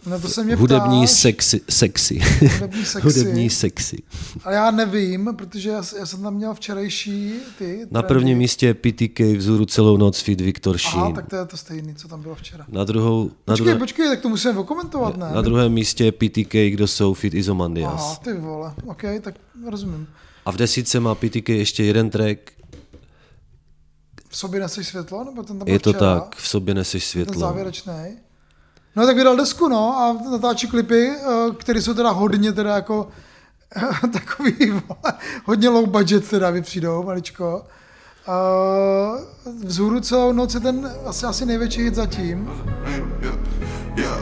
[0.07, 1.61] No to se mě Hudební ptáš, sexy.
[1.71, 2.19] sexy.
[2.19, 3.01] Hudební sexy.
[3.09, 4.03] Hudební sexy.
[4.45, 8.09] ale já nevím, protože já, já jsem tam měl včerejší ty Na trendy.
[8.09, 11.15] prvním místě je PTK vzhůru celou noc feed Viktor Aha, Sheen.
[11.15, 12.65] tak to je to stejný, co tam bylo včera.
[12.69, 15.27] Na, druhou, na, Počkej, druhé, počkej, tak to musíme okomentovat, ne?
[15.35, 17.93] na druhém místě je PTK, kdo jsou feed Izomandias.
[17.95, 19.35] Aha, ty vole, ok, tak
[19.71, 20.07] rozumím.
[20.47, 22.39] A v desítce má PTK ještě jeden track.
[24.35, 26.21] V sobě neseš světlo, nebo ten tam Je to včera?
[26.21, 27.41] tak, v sobě neseš Ten světlo.
[27.41, 27.93] závěrečný.
[28.97, 33.09] No tak vydal desku, no, a natáčí klipy, eh, které jsou teda hodně teda jako
[34.13, 35.13] takový, vole,
[35.45, 37.63] hodně low budget teda mi přijdou, maličko.
[38.29, 42.51] Uh, vzhůru celou noc je ten asi, asi největší hit zatím.
[42.87, 43.39] Yeah,
[43.97, 44.19] yeah.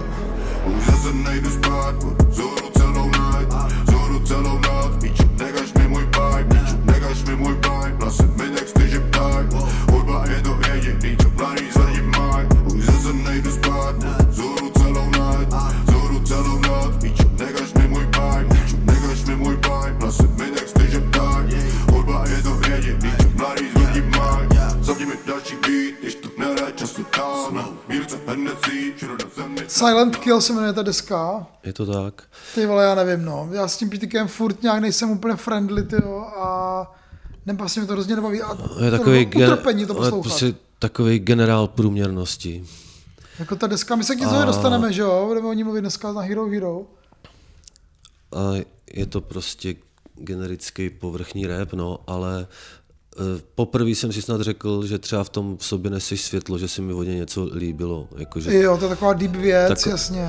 [4.27, 5.03] Celou noc,
[5.38, 8.07] negaš mi můj vibe, negaš mi můj vibe,
[8.44, 8.82] mi texty,
[29.72, 31.46] Silent Kill se jmenuje ta deska.
[31.64, 32.22] Je to tak.
[32.54, 33.48] Ty vole, já nevím, no.
[33.52, 36.92] Já s tím PTKem furt nějak nejsem úplně friendly, ty jo, a
[37.46, 38.42] ne, vlastně mi to hrozně nebaví.
[38.42, 38.50] A
[38.85, 40.22] Je to takový, bylo utrpení to poslouchat.
[40.22, 42.64] prostě takový generál průměrnosti.
[43.38, 45.24] Jako ta deska, my se k ní zase dostaneme, že jo?
[45.28, 46.82] Budeme o ní mluvit dneska na Hero Hero.
[48.37, 48.52] A
[48.94, 49.74] je to prostě
[50.14, 52.46] generický povrchní rap, no, ale
[53.55, 56.83] poprvé jsem si snad řekl, že třeba v tom v sobě neseš světlo, že se
[56.83, 58.09] mi vodě něco líbilo.
[58.16, 60.29] Jakože, Jo, to je taková deep věc, Tak- jasně.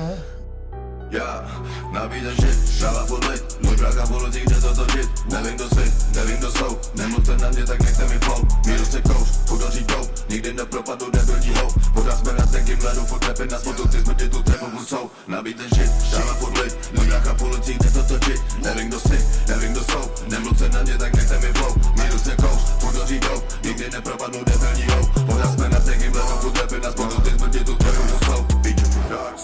[1.14, 1.46] Yeah,
[1.92, 5.92] nabídem shit, šala furt lit Můj brácha v ulicích jde to točit Nevím kdo jsi,
[6.14, 6.78] nevím kdo jsou.
[6.94, 8.42] Nemluvte na mě, tak nechte mi flow.
[8.66, 11.68] Mí ruce kouš, podaří jdou Nikdy nepropadu, debilní hou.
[11.94, 13.88] Voda jsme na tenkým ledu, furt repy na spotu.
[13.88, 15.10] Ty smrti tu trepu furt jsou.
[15.26, 19.18] Nabídem shit, šala furt lit Můj brácha v ulicích jde to točit Nevím kdo jsi,
[19.48, 20.10] nevím kdo jsou.
[20.28, 21.74] Nemluvte na mě, tak nechte mi flow.
[21.96, 25.08] Mí ruce kouš, podaří jdou Nikdy nepropadnu, debilní hou.
[25.24, 27.20] Voda jsme na tenkým ledu, furt repy na spotu.
[27.20, 28.44] Ty smrti tu trepu furt jsou.
[28.62, 29.38] Píču, dark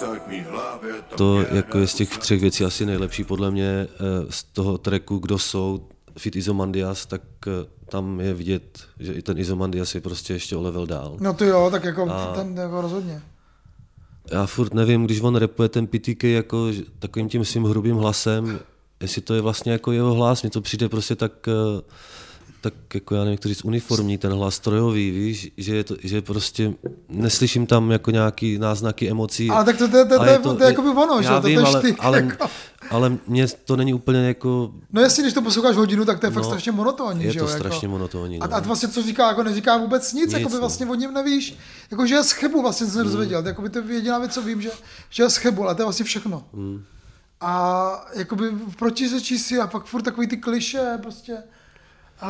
[1.60, 3.88] jako je z těch třech věcí asi nejlepší podle mě eh,
[4.30, 7.50] z toho tracku, kdo jsou Fit Izomandias, tak eh,
[7.88, 11.16] tam je vidět, že i ten Izomandias je prostě ještě o level dál.
[11.20, 13.22] No to jo, tak jako ten jako rozhodně.
[14.32, 16.68] já furt nevím, když on repuje ten PTK jako
[16.98, 18.60] takovým tím svým hrubým hlasem,
[19.00, 21.82] jestli to je vlastně jako jeho hlas, mně to přijde prostě tak, eh,
[22.60, 26.22] tak jako já nevím, to říct, uniformní, ten hlas strojový, víš, že, je to, že
[26.22, 26.72] prostě
[27.08, 29.50] neslyším tam jako nějaký náznaky emocí.
[29.50, 31.46] Ale tak to- to- to- A to je- to je jakoby ono, že já to
[31.46, 32.46] vím, je ale, štyk, ale, jako.
[32.90, 36.30] ale mně to není úplně jako, No jestli, když to posloucháš hodinu, tak to je
[36.30, 37.50] fakt No, strašně monotónní, je že to jo?
[37.50, 37.92] strašně jako.
[37.92, 38.56] monotónní, A, no.
[38.56, 40.60] a vlastně co říká, jako neříká vůbec nic, Nic, jakoby no.
[40.60, 41.56] vlastně o něm nevíš,
[41.90, 44.42] jako že je z chybu vlastně jsem se dozvěděl, jakoby to je jediná věc, co
[44.42, 44.70] vím, že,
[45.10, 46.44] že je z chybu, ale to je vlastně všechno.
[46.54, 46.82] Hmm.
[47.40, 51.36] A jakoby protiřečí si a pak furt takový ty kliše prostě.
[52.22, 52.28] Uh,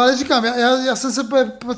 [0.00, 1.24] ale říkám, já, já, já jsem se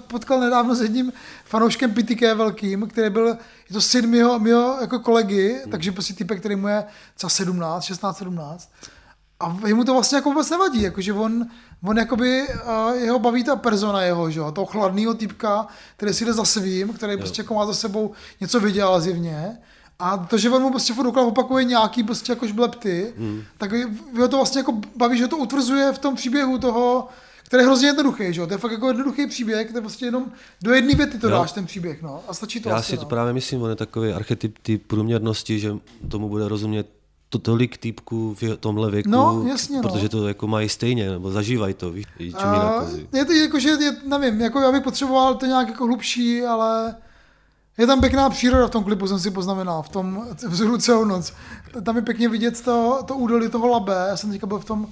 [0.06, 1.12] potkal nedávno s jedním
[1.44, 5.70] fanouškem PTK velkým, který byl, je to syn mého, mého jako kolegy, Hmm.
[5.70, 6.84] takže prostě typek, který mu je
[7.14, 8.70] třeba 17, 16, 17.
[9.40, 11.46] A jemu to vlastně jako vůbec nevadí, jakože on,
[11.84, 16.24] on jakoby, uh, jeho baví ta persona jeho, že jo, toho chladného typka, který si
[16.24, 19.58] jde za svým, který prostě jako má za sebou něco vydělal zjevně.
[19.98, 23.42] A to, že on mu prostě furt opakuje nějaký prostě jako žblepty, mm.
[23.58, 23.70] tak
[24.18, 27.08] ho to vlastně jako baví, že to utvrzuje v tom příběhu toho,
[27.50, 28.46] který je hrozně jednoduchý, že jo?
[28.46, 30.24] To je fakt jako jednoduchý příběh, to je prostě jenom
[30.62, 31.30] do jedné věty to Jo.
[31.32, 32.20] dáš ten příběh, no.
[32.28, 33.08] A stačí to já asi, si to no.
[33.08, 35.72] právě myslím, on je takový archetyp ty průměrnosti, že
[36.08, 36.86] tomu bude rozumět
[37.28, 39.82] to tolik týpků v tomhle věku, No, jasně, no.
[39.82, 42.64] protože to jako mají stejně, nebo zažívají to, víš, čím jinak.
[42.64, 42.86] A
[43.16, 46.94] je to jako, že je, nevím, jako já bych potřeboval to nějak jako hlubší, ale
[47.78, 51.32] je tam pěkná příroda v tom klipu, jsem si poznamenal, v tom vzoru celou noc.
[51.82, 54.86] Tam je pěkně vidět to, to údolí toho labe, já jsem teďka byl v tom,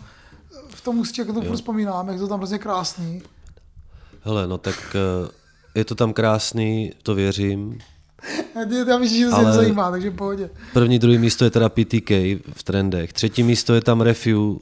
[0.69, 3.23] v tom ústí, jak to furt vzpomínám, jak to tam hrozně krásný.
[4.23, 5.31] Hele, no tak eh,
[5.75, 7.79] je to tam krásný, to věřím.
[8.89, 10.51] Já, víš, že to se Ale- nezajímá, takže pohodě.
[10.73, 12.11] První, druhý místo je teda PTK
[12.53, 13.13] v trendech.
[13.13, 14.61] Třetí místo je tam Refu,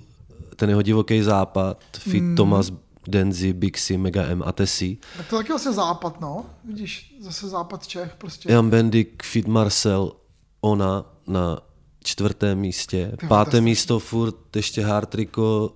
[0.57, 2.37] ten jeho divoký západ, Fit Hmm.
[2.37, 2.70] Thomas,
[3.09, 4.99] Denzi, Bixi, Mega M a Tesi.
[5.16, 6.44] Tak to taky vlastně západ, no.
[6.64, 8.53] Vidíš, zase západ Čech prostě.
[8.53, 10.12] Jan Bendik, Fit Marcel,
[10.61, 11.61] Ona na
[12.06, 13.12] čtvrtém místě.
[13.28, 15.72] Páté místo furt ještě Hard Rico,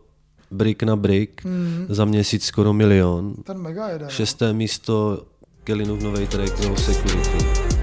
[0.50, 1.86] Brick na Brick, Hmm.
[1.88, 3.34] za měsíc skoro milion.
[3.44, 4.04] Ten mega jede.
[4.04, 4.10] no.
[4.10, 5.22] Šesté místo
[5.64, 7.79] Kellinův nový track No Security.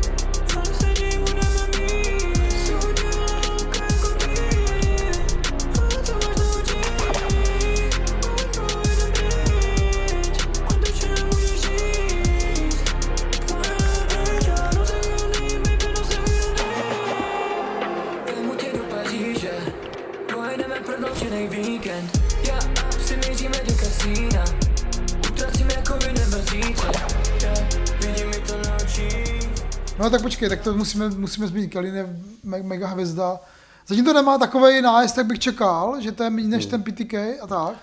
[30.08, 31.68] No tak počkej, tak to musíme, musíme zmínit.
[31.68, 33.40] Kalin je me- mega hvězda.
[33.88, 37.14] Zatím to nemá takový nájezd, jak bych čekal, že to je méně než ten PTK
[37.42, 37.74] a tak.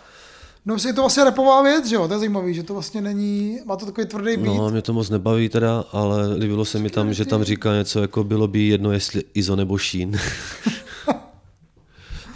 [0.66, 3.58] No je to vlastně repová věc, že jo, to je zajímavý, že to vlastně není,
[3.64, 4.56] má to takový tvrdý beat.
[4.56, 8.00] No, mě to moc nebaví teda, ale líbilo se mi tam, že tam říká něco
[8.00, 10.12] jako bylo by jedno, jestli Izo nebo Sheen.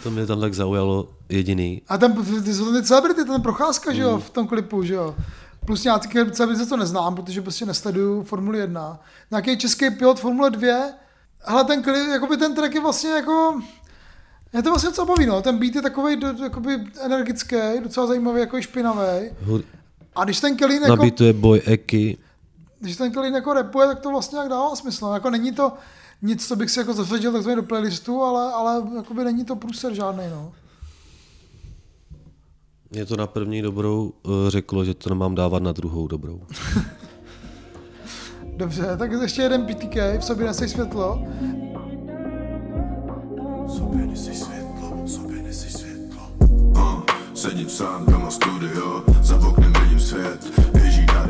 [0.03, 1.81] to mě tam tak zaujalo jediný.
[1.87, 4.93] A tam ty jsou tam ty celebrity, ten procházka, že jo, v tom klipu, že
[4.93, 5.15] jo.
[5.69, 8.99] Plus nějaký celebrity, co neznám, protože prostě nesleduju Formuli 1.
[9.31, 10.75] Nějaký český pilot Formule 2.
[11.45, 13.61] Ale ten jakoby ten track je vlastně jako...
[14.53, 15.41] Je to vlastně co baví, no.
[15.41, 19.29] Ten beat je takový do, jakoby energický, docela zajímavý, jako i špinavý.
[20.15, 22.17] A když ten Kelly jako, beatu je Boy Eki,
[22.79, 25.05] když ten Kelly jako rapuje, tak to vlastně jak dává smysl.
[25.05, 25.13] no.
[25.13, 25.73] Jako není to
[26.21, 29.93] nic, co bych si jako zařadil takzvaně do playlistu, ale, ale jakoby není to průser
[29.93, 30.51] žádný, no.
[32.91, 36.41] Mě to na první dobrou eh, řeklo, že to nemám dávat na druhou dobrou.
[38.57, 41.23] Dobře, tak ještě jeden PTK, v sobě nesej světlo.
[43.67, 46.21] Sobě nesej světlo, sobě nesej světlo.
[46.75, 47.01] Uh,
[47.33, 50.51] sedím sám doma studio, za oknem vidím svět,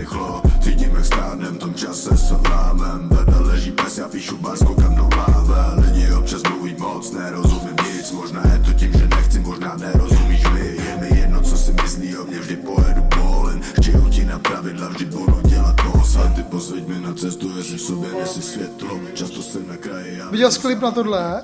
[0.09, 4.59] běží narychlo, cítím jak stárnem, tom čase se vlámem, vedle leží pes, já píšu bars,
[4.59, 9.39] koukám do láve, lidi občas mluví moc, nerozumím nic, možná je to tím, že nechci,
[9.39, 14.09] možná nerozumíš mi, je mi jedno, co si myslí o mě, vždy pojedu bolem, chtěju
[14.09, 17.81] ti na pravidla, vždy budu dělat boss, a ty posvěď mi na cestu, jestli v
[17.81, 21.43] sobě nesi světlo, často jsem na kraji, já Viděl jsi klip na tohle?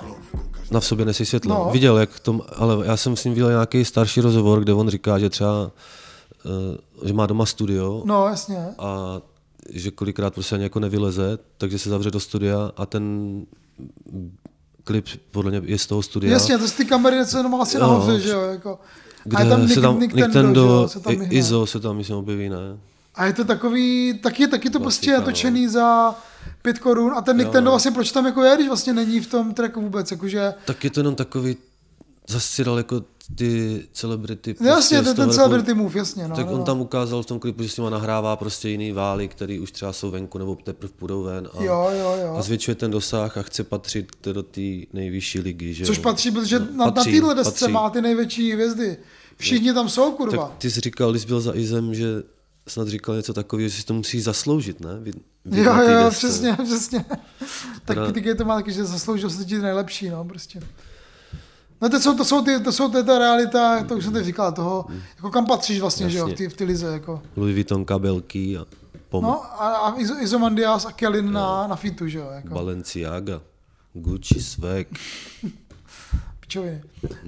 [0.71, 1.55] Na v sobě nesí světlo.
[1.55, 1.69] No.
[1.71, 5.19] Viděl, jak tom, ale já jsem s ním viděl nějaký starší rozhovor, kde on říká,
[5.19, 5.71] že třeba,
[7.05, 8.65] že má doma studio No, jasně.
[8.79, 9.21] a
[9.69, 13.45] že kolikrát prostě ani jako nevyleze, takže se zavře do studia a ten
[14.83, 16.33] klip podle mě je z toho studia.
[16.33, 18.79] Jasně, to jsou ty kamery, co jenom asi nahoře, že jo, jako.
[19.23, 21.79] Kde a je tam Nick, se tam, Nick, Nick Tendo, jo, se tam i- se
[21.79, 22.57] tam myslím objeví, ne?
[23.15, 26.15] A je to takový, taky, taky to prostě Klasika, natočený za
[26.61, 27.71] pět korun a ten Nick Jo, Tendo no.
[27.71, 30.89] vlastně proč tam jako je, když vlastně není v tom tracku vůbec, jakože Tak je
[30.89, 31.57] to jenom takový,
[32.29, 33.01] zase si dal jako
[33.35, 34.55] ty celebrity.
[34.59, 36.27] No Jasně, z ten, ten celebrity move, jasně.
[36.27, 36.65] No, tak no, on no.
[36.65, 39.93] tam ukázal v tom klipu, že s nima nahrává prostě jiný vály, který už třeba
[39.93, 42.35] jsou venku nebo teprve půjdou ven a, Jo, jo, jo.
[42.37, 44.61] a zvětšuje ten dosah a chce patřit do té
[44.93, 45.73] nejvyšší ligy.
[45.73, 46.03] Že Což jo.
[46.03, 47.71] patří, protože No, na, na patří, téhle desce patří.
[47.71, 48.97] má ty největší hvězdy.
[49.37, 50.47] Všichni tam jsou, kurva.
[50.47, 52.23] Tak ty jsi říkal, když byl za Izem, že
[52.67, 54.99] snad říkal něco takového, že si to musí zasloužit, ne?
[54.99, 55.11] Vy,
[55.45, 56.27] vy Jo, na jo, desce.
[56.27, 57.05] přesně, přesně.
[57.85, 60.59] tak Teda- ty to má taky, že zasloužil se ti nejlepší, no, prostě.
[61.81, 64.25] No to jsou, to jsou, ty, to jsou ty, ta realita, to už jsem teď
[64.25, 64.85] říkal, toho,
[65.15, 66.47] jako kam patříš vlastně, že jo, v Jasně.
[66.47, 67.21] ty, v ty lize, jako.
[67.35, 68.65] Louis Vuitton kabelky a
[69.09, 72.53] pom- No a, a Izo- Izomandias a Kellin na, na fitu, že jo, jako.
[72.53, 73.41] Balenciaga,
[73.93, 74.87] Gucci, swag.
[76.45, 76.81] Pičoviny.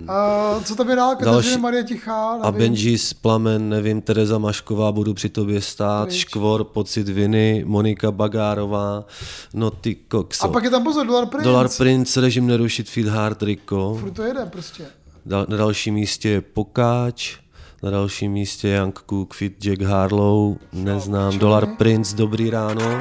[0.08, 1.10] A co tam je dál?
[1.16, 2.60] Kateřina Další- Marie Tichá, A nevím.
[2.60, 6.20] Benjis, Plamen, nevím, Tereza Mašková, budu při tobě stát, Pryč.
[6.20, 9.06] Škvor, Pocit viny, Monika Bagárová,
[9.54, 10.46] no ty kokso.
[10.46, 11.44] A pak je tam pozor, Dolar Prince.
[11.50, 13.98] Dolar Prince, režim nerušit, Feed Hard Rico.
[14.00, 14.84] Furt to jede prostě.
[15.26, 17.38] Dal- Na dalším místě je Pokáč,
[17.84, 23.00] na dalším místě je Young Cook, Fit Jack Harlow, neznám, Dolar Prince, Dobrý ráno.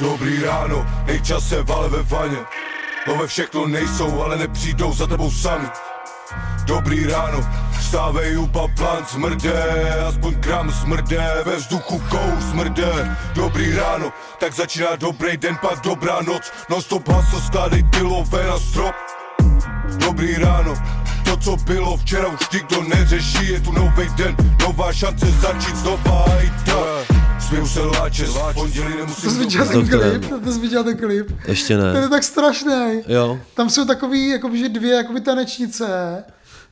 [0.00, 2.02] Dobrý ráno, nejčas se vale ve
[3.06, 5.68] Nové všechno nejsou, ale nepřijdou za tebou sami.
[6.64, 7.40] Dobrý ráno,
[7.80, 9.52] stávej upa plán smrde
[10.08, 13.16] Aspoň kram smrde, ve vzduchu kou smrde.
[13.34, 16.52] Dobrý ráno, tak začíná dobrý den, pak dobrá noc.
[16.70, 18.94] Non stop haso, skládej pilové na strop.
[19.96, 20.74] Dobrý ráno,
[21.24, 26.24] to co bylo včera už nikdo neřeší Je tu nový den, nová šance začít znova
[26.42, 27.13] i tak
[28.54, 30.30] Pondělí nemusím To jsi viděl ten klip?
[30.44, 31.30] To jsi viděl ten klip?
[31.46, 32.08] Ještě Ten je ne.
[32.08, 33.02] tak strašný.
[33.06, 36.24] Jo, Tam jsou takový, jakoby, že dvě jakoby tanečnice,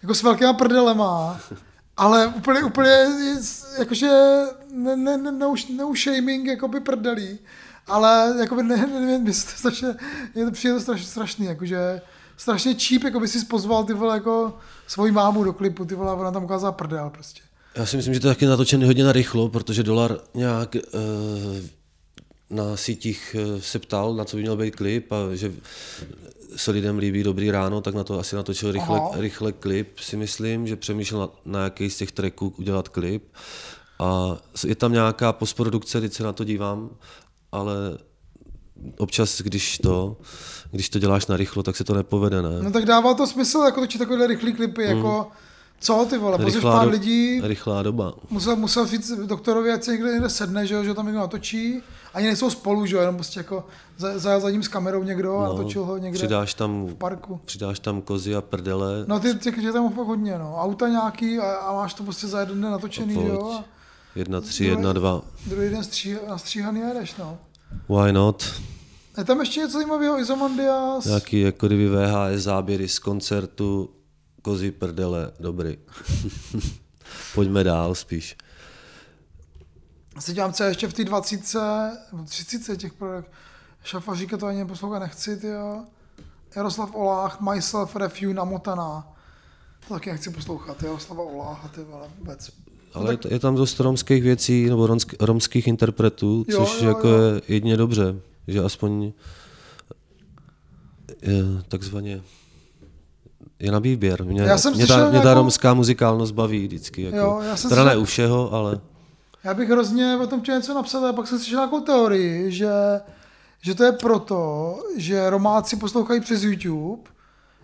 [0.02, 1.40] jako s velkýma prdelema,
[1.96, 3.36] ale úplně, úplně, je-
[3.78, 4.08] jakože
[4.72, 7.38] ne, ne, ne, no, no shaming, jakoby prdelí,
[7.86, 9.88] ale jakoby ne, ne, nevím, mě se to strašně,
[10.34, 12.00] je to přijde to strašně strašný, jakože
[12.36, 16.10] strašně cheap, jako by si pozval ty vole jako svoji mámu do klipu, ty vole,
[16.10, 17.40] a ona tam ukázala prdel prostě.
[17.76, 20.80] Já si myslím, že to je taky natočený hodně na rychlo, protože dolar nějak eh,
[22.50, 25.52] na sítích eh, se ptal, na co by měl být klip a že
[26.56, 29.10] se lidem líbí Dobrý ráno, tak na to asi natočil rychle, Aha.
[29.16, 33.24] rychle klip, si myslím, že přemýšlel na, na jaký z těch tracků udělat klip.
[33.98, 36.90] A je tam nějaká postprodukce, teď se na to dívám,
[37.52, 37.74] ale
[38.98, 40.16] občas, když to,
[40.70, 42.62] když to děláš na rychlo, tak se to nepovede, ne?
[42.62, 45.30] No tak dává to smysl, jako točit takovýhle rychlý klipy, jako
[45.82, 48.14] co ty vole, pozveš pár do- lidí, rychlá doba.
[48.30, 51.82] musel, musel říct doktorovi, ať se někde, někde sedne, že, jo, že tam někdo natočí.
[52.14, 53.66] Ani nejsou spolu, že jo, jenom prostě jako
[53.98, 56.94] za, za, za ním s kamerou někdo a natočil ho někde No, Přidáš tam, v
[56.94, 57.40] parku.
[57.44, 59.04] přidáš tam kozy a prdele.
[59.06, 60.56] No ty, těch je tam fakt hodně, no.
[60.56, 63.52] Auta nějaký a, a máš to prostě za jeden den natočený, že jo.
[63.58, 63.64] A
[64.14, 65.22] Jedna, tři, jedna, dva.
[65.46, 67.38] druhý den stří, nastříhaný a jedeš, no.
[67.88, 68.44] Why not?
[69.18, 71.04] Je tam ještě něco zajímavého, Izomandias.
[71.04, 73.90] Nějaký jako kdyby VHS záběry z koncertu,
[74.42, 75.78] kozy prdele, dobrý.
[77.34, 78.36] Pojďme dál spíš.
[80.18, 81.40] Se dívám, co je ještě v té 20,
[82.12, 83.30] nebo 30 těch projekt.
[83.84, 85.84] Šafaříka to ani poslouchat nechci, ty jo.
[86.56, 89.12] Jaroslav Olách, Myself, Refune, Namotaná.
[89.88, 92.50] To taky nechci poslouchat, Jaroslava Oláha, ty vole, vůbec.
[92.94, 97.18] Ale je tam dost romských věcí, nebo romsk, romských interpretů, Jo, což jo, jako jo.
[97.34, 98.16] je jedně dobře,
[98.48, 99.12] že aspoň
[101.22, 102.22] je, takzvaně
[103.62, 104.24] je na výběr.
[104.24, 107.02] Mě, Já jsem mě, ta, mě ta nějakou- romská muzikálnost baví vždycky.
[107.02, 108.80] Jako, Jo, já jsem teda ne slyšel- u všeho, ale
[109.44, 112.70] Já bych hrozně o tom chtěl něco napsat, a pak jsem slyšel nějakou teorii, že,
[113.60, 117.02] že to je proto, že Romáci poslouchají přes YouTube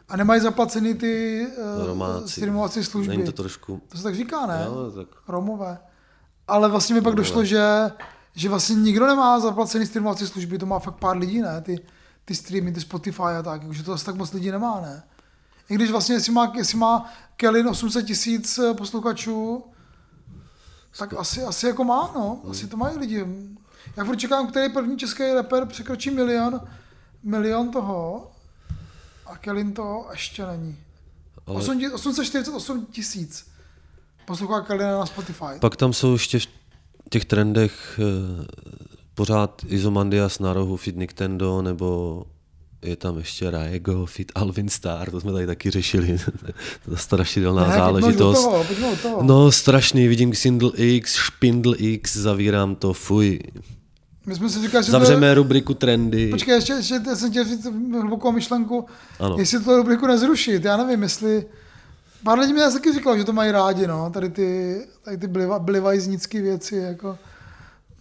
[0.09, 1.47] a nemají zaplacený ty
[1.81, 2.29] uh, Romáci.
[2.33, 3.09] streamovací služby.
[3.17, 3.81] není to trošku...
[3.89, 4.63] To se tak říká, ne?
[4.67, 5.79] Jo, tak Romové.
[6.49, 7.91] Ale vlastně mi pak došlo, že,
[8.37, 11.61] že vlastně nikdo nemá zaplacený streamovací služby, to má fakt pár lidí, ne?
[11.61, 11.81] Ty,
[12.25, 15.03] ty streamy, ty Spotify a tak, že to asi tak moc lidí nemá, ne?
[15.71, 19.65] I když vlastně, jestli má, jestli má Kellin 800 tisíc eh, posluchačů,
[20.99, 22.41] tak asi, asi jako má, no.
[22.51, 23.27] Asi to mají lidi.
[23.97, 26.61] Já furt čekám, který první český rapper překročí milion,
[27.23, 28.31] milion toho
[29.27, 30.79] a Kellin to ještě není.
[31.47, 33.47] Ale- 8 848 tisíc
[34.27, 35.45] poslouchá Kellina na Spotify.
[35.61, 36.47] Pak tam jsou ještě v
[37.11, 38.47] těch trendech eh,
[39.15, 42.25] pořád Izomandias na rohu, Fit Nintendo, nebo
[42.83, 46.19] je tam ještě Raego, Fit Alvin Star, to jsme tady taky řešili.
[46.85, 48.43] to je strašidelná Ne, záležitost.
[48.45, 48.65] toho,
[49.03, 49.23] toho.
[49.23, 53.39] No, strašný, vidím Sindl X, Špindl X, zavírám to, fuj.
[54.27, 55.35] My jsme si říkali, že to Zavřeme je...
[55.35, 56.31] rubriku trendy.
[56.31, 58.87] Počkej, ještě, ještě jsem chtěl říct hlubokou myšlenku,
[59.21, 59.37] Ano.
[59.39, 61.47] jestli to rubriku nezrušit, já nevím, jestli...
[62.23, 65.59] Pár lidí mi taky říkalo, že to mají rádi, no, tady ty, tady ty bliva,
[65.59, 67.19] blivajznické věci, jako...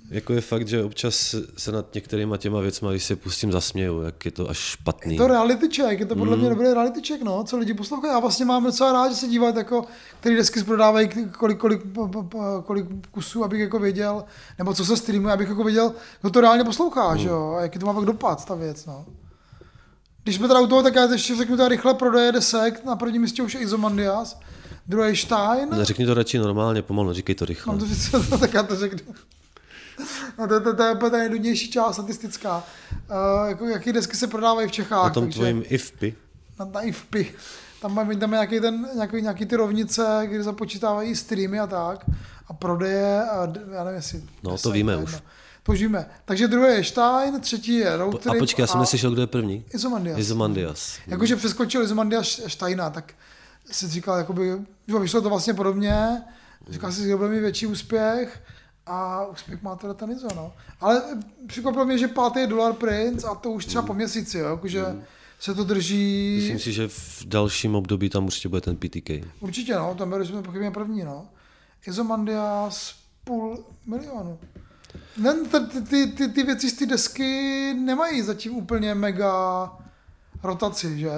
[0.09, 4.25] Jako je fakt, že občas se nad některýma těma věcma, když se pustím, zasměju, jak
[4.25, 5.13] je to až špatný.
[5.13, 8.13] Je to reality check, je to podle mě dobrý reality check, no, co lidi poslouchají.
[8.13, 9.85] Já vlastně mám docela rád, že se dívat, jako,
[10.19, 11.81] který desky prodávají, kolik, kolik,
[12.65, 14.23] kolik kusů, abych jako věděl,
[14.57, 17.79] nebo co se streamuje, abych jako věděl, kdo to reálně poslouchá, že jo, a jaký
[17.79, 19.05] to má pak dopad, ta věc, no.
[20.23, 23.21] Když jsme teda u toho, tak já ještě řeknu teda rychle prodeje desek, na prvním
[23.21, 24.39] místě už je Izomandias,
[24.87, 27.73] druhý Stein, Neřekni to radši normálně, pomalu, říkej to rychle.
[27.73, 29.13] mám to říct, tak já to řeknu.
[30.39, 32.63] No to, to, to je úplně ta nejdůležitější část statistická.
[32.91, 35.03] Uh, jako, jaký desky se prodávají v Čechách.
[35.03, 36.15] Na tom takže, tvojím IFPy.
[36.59, 37.33] na, na IFPy.
[37.81, 42.05] Tam mají tam nějaký, ten, nějaký, nějaký ty rovnice, kde započítávají streamy a tak.
[42.47, 44.23] A prodeje a já nevím, jestli...
[44.43, 45.15] No, to víme už.
[45.63, 46.05] To už víme.
[46.25, 49.65] Takže druhý je Stein, třetí je Road A počkej, já jsem neslyšel, kdo je první.
[49.73, 50.19] Izomandias.
[50.19, 50.97] Izomandias.
[51.07, 53.13] Jakože přeskočil Izomandias Steina, tak
[53.71, 54.51] si říkal, jakoby,
[54.87, 56.21] že vyšlo to vlastně podobně,
[56.69, 58.41] říkal si, že bude mít větší úspěch
[58.87, 60.53] a úspěch má teda ten Izo, no.
[60.81, 61.01] Ale
[61.47, 64.85] překvapilo mě, že pátý je Dollar Prince a to už třeba po měsíci, jo, jakože
[65.39, 69.09] se to drží, Myslím si, že v dalším období tam určitě bude ten PTK.
[69.39, 71.25] určitě, no, tam beru, že jsme pochybně první, no.
[71.87, 74.39] Izomandias půl milionu.
[75.17, 79.71] Ne, ty, ty, ty, ty věci z té desky nemají zatím úplně mega
[80.43, 81.11] rotaci, že?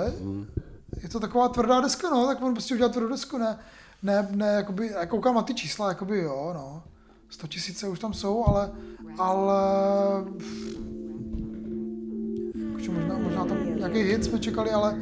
[1.04, 3.58] Je to taková tvrdá deska, no, tak on prostě udělat tvrdou desku, ne,
[4.04, 6.84] ne, ne, jakoby, já koukám na ty čísla, jakoby jo, no.
[7.30, 8.72] 100 tisíce už tam jsou, ale,
[9.18, 9.64] ale
[12.68, 14.98] jakože možná, možná tam nějaký hit jsme čekali, ale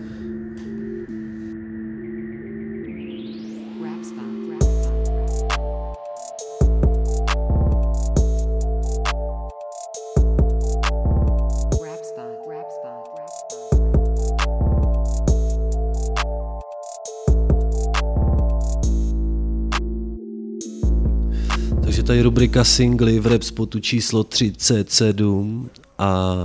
[22.07, 26.35] tady rubrika singly v Rapspotu číslo 37 a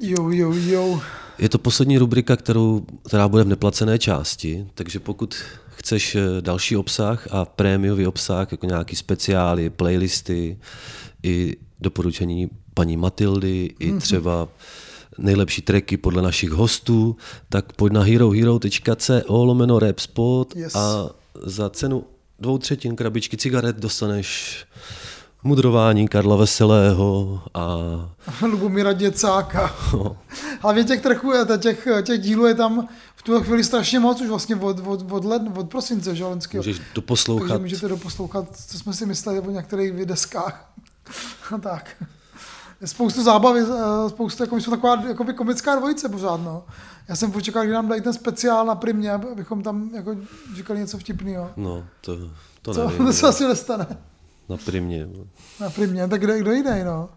[0.00, 1.00] jo, jo, jo.
[1.38, 5.34] je to poslední rubrika, kterou, která bude v neplacené části, takže pokud
[5.76, 10.58] chceš eh, další obsah a prémiový obsah, jako nějaký speciály, playlisty,
[11.22, 14.48] i doporučení paní Matildy, i třeba
[15.18, 17.16] nejlepší tracky podle našich hostů,
[17.48, 20.74] tak pojď na herohero.co lomeno Rapspot Yes.
[20.74, 21.10] a
[21.44, 22.04] za cenu
[22.38, 24.56] dvou třetin krabičky cigaret dostaneš
[25.42, 27.78] mudrování Karla Veselého a
[28.42, 29.74] Lubomíra Děcáka.
[30.60, 34.56] Hlavně těch trchů, těch, těch dílů je tam v tuhle chvíli strašně moc, už vlastně
[34.56, 36.62] od, od, od, led, od prosince, že loňského.
[36.62, 40.72] můžeš Takže doposlouchat můžete doposlouchat, co jsme si mysleli o některých deskách.
[41.54, 42.04] A tak.
[42.84, 46.64] Spoustu zábavy, eh, spoustu, jako my jsme taková jakoby komická dvojice pořád, no.
[47.08, 50.16] Já jsem počkal, kdy nám dají ten speciál na primě, aby- abychom tam jako
[50.56, 51.50] říkali něco vtipného.
[51.56, 52.16] No, to,
[52.62, 52.88] to Co?
[52.88, 53.06] nevím.
[53.06, 53.86] To se asi nestane.
[54.48, 55.08] Na primě.
[55.60, 57.08] Na primě, tak kdo, kdo jiný, no.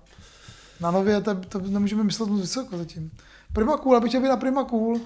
[0.81, 3.11] Na nově to, to nemůžeme myslet moc vysoko zatím.
[3.53, 4.99] Prima Cool, abych chtěl být na Prima Cool.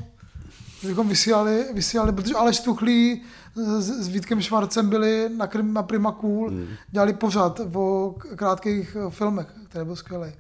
[0.86, 3.22] Bychom vysílali, vysílali, protože Aleš Tuchlý
[3.56, 6.68] s, s Vítkem Švarcem byli na, Krim- na Prima Cool, Hmm.
[6.92, 10.32] dělali pořad o krátkých eh, filmech, který byl skvělý.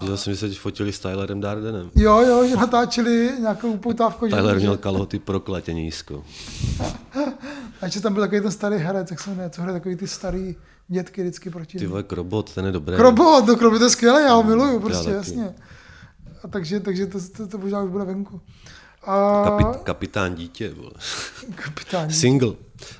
[0.00, 1.90] Viděl jsem, že se fotili s Tylerem Dardenem.
[1.94, 4.28] Jo, jo, že natáčeli nějakou upoutávku.
[4.28, 6.24] Tyler že- měl kalhoty prokletě nízko.
[7.80, 10.06] A ještě tam byl takový ten starý herec, jak se jmenuje, co hraje takový ty
[10.08, 10.56] starý
[10.88, 11.78] dětky vždycky proti.
[11.78, 12.96] Ty vole, Krobot, ten je dobrý.
[12.96, 15.16] Krobot, no Krobot je skvělý, já ho miluju, Já prostě, taky.
[15.16, 15.54] jasně.
[16.44, 18.40] A takže, takže to, to, to možná už bude venku.
[19.06, 19.42] A...
[19.44, 20.90] Kapit, kapitán dítě, vole.
[21.54, 22.10] Kapitán.
[22.10, 22.52] Single.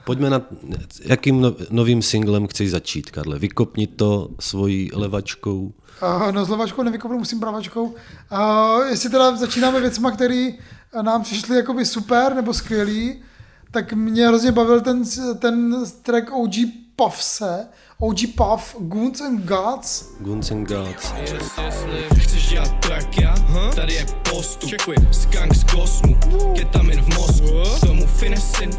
[0.05, 0.43] Pojďme na,
[1.05, 3.39] jakým no, novým singlem chceš začít, Karle?
[3.39, 5.73] Vykopni to svojí levačkou.
[6.03, 7.85] Uh, no s levačkou nevykopnu, musím pravačkou.
[7.85, 10.51] Uh, jestli teda začínáme věcma, které
[11.03, 13.23] nám přišly jakoby super nebo skvělý,
[13.71, 15.03] tak mě hrozně bavil ten,
[15.39, 16.55] ten track OG
[16.97, 20.13] Puffse, OG Puff, Goons and Gods.
[20.21, 21.13] Guns and Gods.
[22.19, 23.35] Chceš dělat to jak já?
[23.75, 24.71] Tady je postup.
[25.11, 26.17] Skunk z kosmu
[26.57, 27.47] Ketamin v mozku.
[27.77, 28.71] K tomu finesin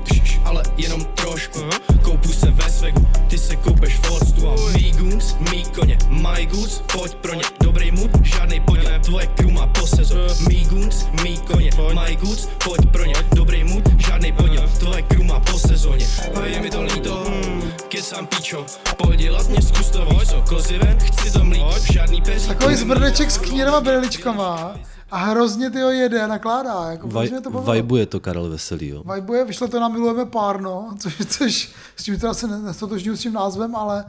[0.45, 1.59] Ale jenom trošku.
[2.01, 6.81] Koupu se ve svegu Ty se koupeš v A mý goons, mý koně My goods,
[6.93, 7.43] pojď pro ně.
[7.63, 10.27] Dobrý mood, žádnej podíl Tvoje crew má po sezon.
[10.47, 13.15] Mý goons, mý koně My goods, pojď pro ně.
[13.35, 16.05] Dobrý mood, žádnej podíl Tvoje crew má po sezóně.
[16.35, 17.23] A je mi to líto
[17.87, 18.65] Kecám píčo
[19.15, 23.31] dělat mě zkus to víš co Kozy ven, chci to mlít Žádný peří Takový zbrdeček
[23.31, 24.75] s knírama briličkama
[25.11, 26.91] a hrozně ty ho jede a nakládá.
[26.91, 27.63] Jako, Vaj, to bavilo.
[27.63, 29.03] vajbuje to Karel Veselý, jo.
[29.15, 33.33] Vibuje, vyšlo to na Milujeme párno, což, což s tím teda se nestotožňuji s tím
[33.33, 34.05] názvem, ale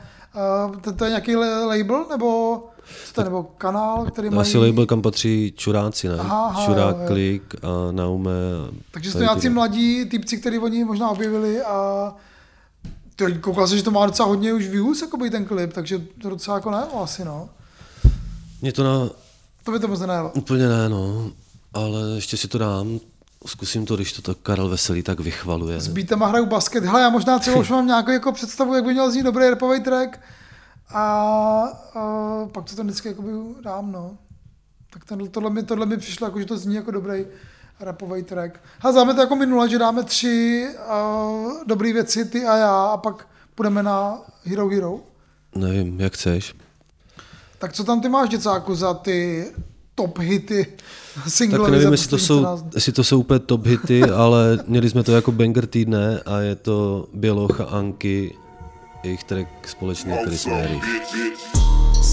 [0.68, 2.58] uh, to, to, je nějaký label, nebo,
[3.06, 4.48] co to je, nebo kanál, který No, mají...
[4.48, 6.16] asi label, kam patří čuráci, ne?
[6.18, 7.08] Aha, aha, Čurák, jo, jo.
[7.08, 8.30] Klik a Naume.
[8.68, 12.14] a Takže jsou to nějací mladí typci, který oni možná objevili a
[13.40, 16.56] Koukal jsem, že to má docela hodně už views, jakoby ten klip, takže to docela
[16.56, 17.48] jako ne, asi no.
[18.62, 19.10] Mě to na,
[19.64, 20.30] To by to moc nenajelo.
[20.34, 21.30] úplně ne, no,
[21.74, 23.00] ale ještě si to dám.
[23.46, 25.80] Zkusím to, když to tak Karel Veselý tak vychvaluje.
[25.80, 26.84] S beatem a hraju basket.
[26.84, 29.80] Hele, já možná třeba už mám nějakou jako představu, jak by měl znít dobrý rapový
[29.80, 30.20] track.
[30.88, 31.02] A,
[31.94, 33.30] a pak to tam vždycky jakoby
[33.62, 34.16] dám, no.
[34.92, 37.24] Tak ten, tohle, mi, tohle mi přišlo, jako, že to zní jako dobrý
[37.80, 38.60] rapový track.
[38.80, 42.96] A záme to jako minule, že dáme tři uh, dobré věci, ty a já, a
[42.96, 45.00] pak půjdeme na Hero Hero.
[45.54, 46.54] Nevím, jak chceš.
[47.58, 49.46] Tak co tam ty máš, děcáku, za ty
[49.94, 50.66] top hity
[51.28, 51.58] single?
[51.58, 55.12] Tak nevím, jestli to, jsou, jestli to jsou úplně top hity, ale měli jsme to
[55.12, 58.36] jako banger týdne a je to Běloch a Anky,
[59.02, 60.80] jejich track společný, který jsme.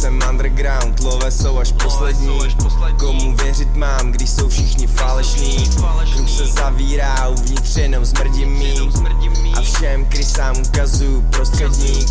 [0.06, 2.39] Jsem underground, love jsou až poslední.
[2.99, 5.70] Komu věřit mám, když jsou všichni falešní?
[6.14, 8.91] Kruh se zavírá, uvnitř jenom smrdí mý
[9.58, 12.10] A všem krysám ukazuju prostředník.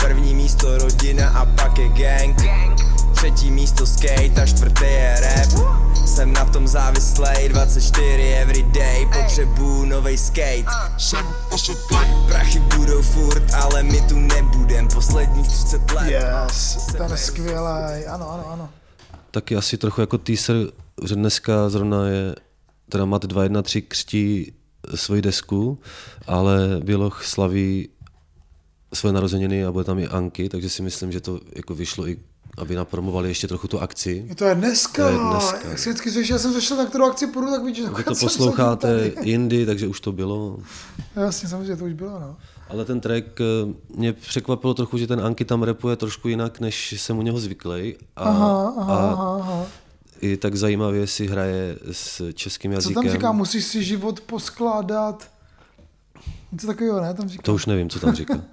[0.00, 2.40] První místo rodina a pak je gang
[3.22, 5.48] Třetí místo skate a čtvrté je rap.
[6.06, 10.64] Jsem na tom závislej 24 everyday Potřebuju novej skate.
[12.26, 16.10] Prachy budou furt, ale my tu nebudem Posledních 30 let.
[16.10, 18.68] Yes, ten je skvělý, ano, ano, ano.
[19.30, 20.56] Taky asi trochu jako teaser,
[21.04, 22.34] že dneska zrovna je,
[22.88, 24.52] teda Mat 213 křtí
[24.94, 25.78] svoji desku,
[26.26, 27.88] ale Běloch slaví
[28.94, 32.18] svoje narozeniny a bude tam i Anky, takže si myslím, že to jako vyšlo i,
[32.58, 34.24] aby napromovali ještě trochu tu akci.
[34.28, 35.68] Je to je dneska, To je dneska.
[35.68, 38.04] jak si vždycky slyšel, já jsem zašel na kterou akci půjdu, tak víš, že Vy
[38.04, 40.56] to posloucháte jindy, takže už to bylo.
[41.16, 42.36] Jasně, samozřejmě, to už bylo, no.
[42.68, 43.44] Ale ten track eh,
[43.96, 47.96] mě překvapilo trochu, že ten Anky tam repuje trošku jinak, než jsem u něho zvyklý.
[48.16, 49.66] A, Aha, aha, a aha, aha.
[50.20, 53.02] i tak zajímavě si hraje s českým Co jazykem.
[53.02, 55.30] tam říká, musíš si život poskládat.
[56.52, 57.14] Něco takového, ne?
[57.14, 57.42] Tam říká.
[57.42, 58.34] To už nevím, co tam říká.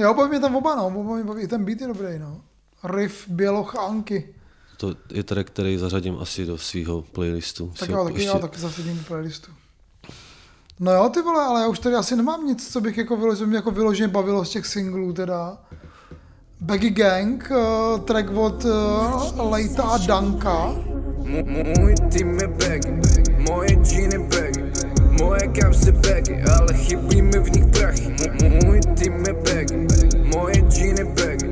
[0.00, 0.86] Jo, baví mě tam oba, no.
[0.86, 1.42] Oba mě baví.
[1.42, 2.40] I ten beat je dobrý, no.
[2.84, 4.34] Riff, Běloch a Anky.
[4.76, 7.72] To je track, který zařadím asi do svého playlistu.
[7.78, 9.52] Tak jo, taky já taky zasadím do playlistu.
[10.80, 13.46] No jo, ty vole, ale já už tady asi nemám nic, co bych jako vyloženě,
[13.46, 15.58] mě jako vyloženě bavilo z těch singlů teda.
[16.60, 20.74] Baggy Gang, uh, track od uh, Lejta a Danka.
[21.78, 22.92] Můj tým je baggy,
[23.48, 24.62] moje džíny baggy
[25.20, 28.16] Moje kapsy baggy, ale chybí mi v nich prachy
[28.64, 29.86] Můj tým je baggy,
[30.34, 31.48] moje džíny baggy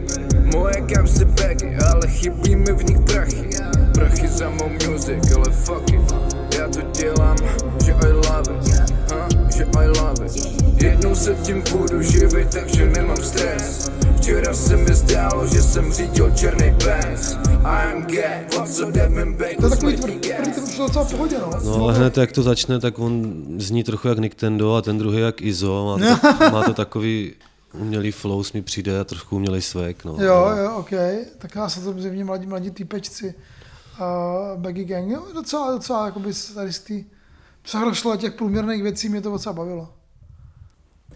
[0.55, 3.49] Moje kapsy baggy, ale chybí mi v nich prachy
[3.95, 6.15] Prachy za mou music, ale fuck it
[6.59, 7.37] Já to dělám,
[7.85, 9.29] že I love it ha?
[9.57, 14.95] Že I love it Jednou se tím budu živit, takže nemám stres Včera se mi
[14.95, 19.71] zdálo, že jsem řídil černý Benz I am gay, what's up that man To je
[19.71, 21.51] takový tvrdý, tvrdý, to přišlo docela v pohodě, no.
[21.65, 25.21] No ale hned jak to začne, tak on zní trochu jak Nintendo a ten druhý
[25.21, 25.99] jak Izo.
[25.99, 27.35] Má to, má to takový
[27.73, 30.05] umělý flow, mi přijde a trošku umělej svek.
[30.05, 30.17] No.
[30.19, 30.91] Jo, jo, ok.
[31.39, 33.35] Tak já se to zjevně mladí, mladí týpečci.
[34.01, 36.95] Uh, Baggy Gang, jo, docela, docela, jakoby z tady z té
[37.63, 39.89] přehrošle těch průměrných věcí mě to docela bavilo.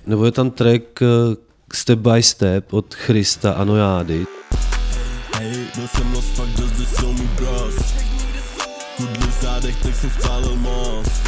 [0.07, 1.07] Nebo je tam track eh,
[1.73, 4.27] Step by Step od Christa a Nojády.
[5.77, 7.75] Byl jsem los, fakt dost, kde jsou můj bros.
[8.97, 11.23] Kudli v zádech, tak jsem spálil most.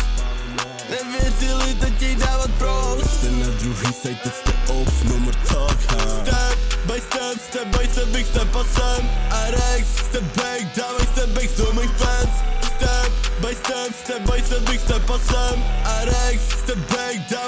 [0.90, 5.78] Nevěřili, teď jej dávat pros Jste na druhý side, teď jste ops, no more talk,
[5.90, 5.98] ha.
[5.98, 11.06] Step by step, step by step, big step a sem A Rex, step back, dávej
[11.12, 12.30] step back, jsou mých fans.
[12.62, 17.43] Step by step, step by step, big step a sem A Rex, step back, dávej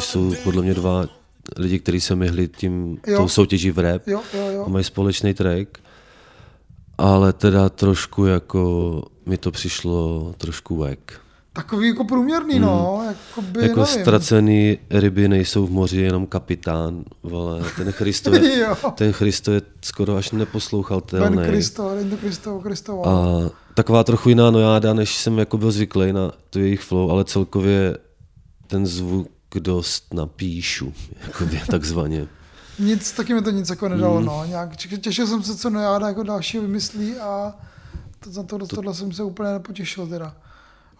[0.00, 1.04] jsou podle mě dva
[1.56, 3.18] lidi, kteří se myhli tím, Jo.
[3.18, 4.02] tou soutěží v rap.
[4.08, 4.64] Jo, jo, jo.
[4.66, 5.78] A mají společný track.
[6.98, 11.12] Ale teda trošku jako mi to přišlo trošku wack.
[11.54, 13.02] Takový jako průměrný, no.
[13.08, 14.00] Jakoby, Jako nevím.
[14.00, 17.60] ztracený ryby nejsou v moři jenom kapitán, vole.
[17.76, 21.44] Ten Christo je, ten Christo je skoro až Ben neposlouchatelný.
[21.46, 23.08] Kristo, Ben Kristo, Kristo.
[23.08, 23.40] A
[23.74, 27.96] taková trochu jiná nojáda, než jsem jako byl zvyklý na tu jejich flow, ale celkově
[28.72, 30.92] ten zvuk dost napíšu,
[31.26, 32.26] jakoby takzvaně.
[32.78, 34.26] Nic, taky mi to nic jako nedalo, Mm.
[34.26, 34.44] no.
[34.44, 37.52] Nějak, těšil jsem se, co Nojáda jako dalšího vymyslí a
[38.20, 40.34] to, za to, tohle jsem se úplně nepotěšil teda.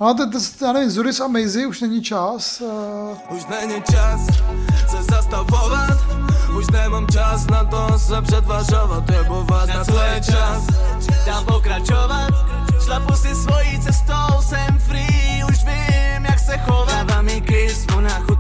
[0.01, 2.61] No, to, to, já nevím, Zuris a Maisie už není čas.
[2.61, 4.21] Uh, Už není čas
[4.91, 5.99] se zastavovat
[6.59, 10.67] Už nemám čas na to se přetvařovat Nebo vás na co je čas
[11.27, 12.31] Dám pokračovat
[12.85, 17.23] Šlapu si svojí cestou, jsem free Už vím, jak se chovat Dává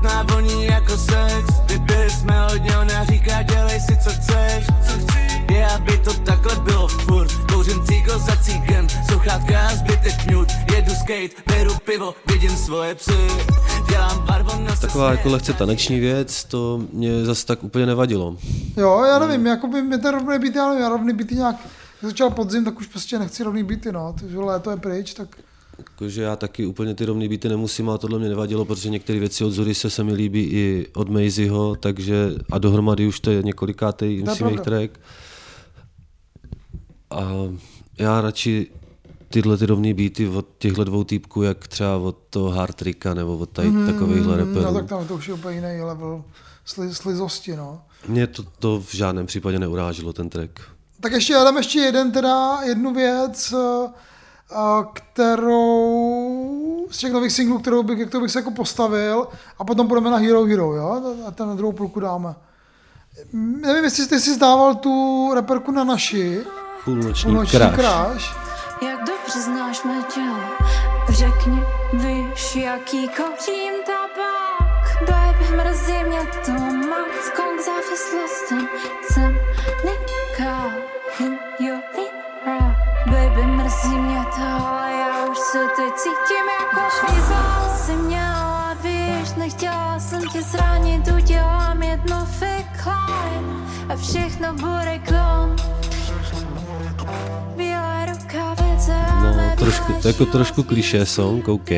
[0.03, 1.61] chutná voní jako sex.
[1.68, 4.66] Vypili jsme hodně, ona říká dělej si co chceš.
[5.50, 7.32] Je, aby to takhle bylo furt.
[7.53, 12.94] Kouřím cíko za cíkem Sluchátka a zbytek mute Jedu s gate, beru pivo, vidím svoje
[12.94, 13.28] psy.
[13.90, 18.36] Dělám barvo na Taková jako lehce taneční věc, to mě zase tak úplně nevadilo.
[18.76, 21.57] Jo, já nevím, jako by mě ten rovný byt, já nevím, já rovný byty nějak,
[22.03, 25.28] jak začal podzim, tak už prostě nechci rovný byty, no, takže léto je pryč, tak
[25.79, 29.45] Jakože já taky úplně ty rovný byty nemusím, ale tohle mě nevadilo, protože některé věci
[29.45, 34.23] od Zurise se mi líbí i od Maisyho, takže a dohromady už to je několikátý,
[34.39, 34.62] pravda.
[34.62, 35.01] track.
[37.11, 37.33] A
[37.99, 38.66] já radši
[39.29, 43.39] tyhle ty rovný beaty od těchhle dvou týpků, jak třeba od toho Hard Tricka nebo
[43.39, 44.75] od tady mm, takovýchhle no reperů.
[44.75, 46.25] tak tam to už je úplně jiný level
[46.64, 47.81] sli, slizosti, no.
[48.09, 50.61] Mě to, to v žádném případě neurážilo, ten track.
[51.01, 53.55] Tak ještě, já dám ještě jeden teda, jednu věc,
[54.92, 59.28] kterou z těch nových singlů, kterou bych, kterou bych se jako postavil
[59.59, 61.03] a potom půjdeme na Hero Hero, jo?
[61.28, 62.34] A ten na druhou půlku dáme.
[63.32, 66.40] Nevím, jestli jsi si zdával tu reperku na naši,
[66.84, 67.74] Půlnoční, Půlnoční kráš.
[67.74, 68.34] kráš.
[68.82, 70.36] Jak dobře znáš mé tělo,
[71.09, 71.61] řekni,
[71.92, 75.09] víš, jaký kouřím tabák.
[75.11, 78.68] Baby, mrzí mě to moc, kong závislostem
[79.11, 79.38] jsem
[79.84, 80.72] lira.
[83.07, 84.12] Baby, mrzí mě
[86.13, 94.53] cítím jako švízal si měla, víš, nechtěla jsem tě zranit, udělám jedno fekline a všechno
[94.53, 95.57] bude klon.
[97.57, 98.93] Bílé rukavice
[99.23, 101.71] No, trošku, to je jako trošku klišé song, OK.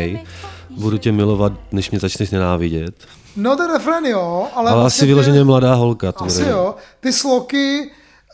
[0.71, 2.95] Budu tě milovat, než mě začneš nenávidět.
[3.37, 6.13] No ten refren jo, ale, Ale vlastně asi vyloženě mladá holka.
[6.13, 6.75] To Asi jo.
[7.01, 7.91] Ty sloky,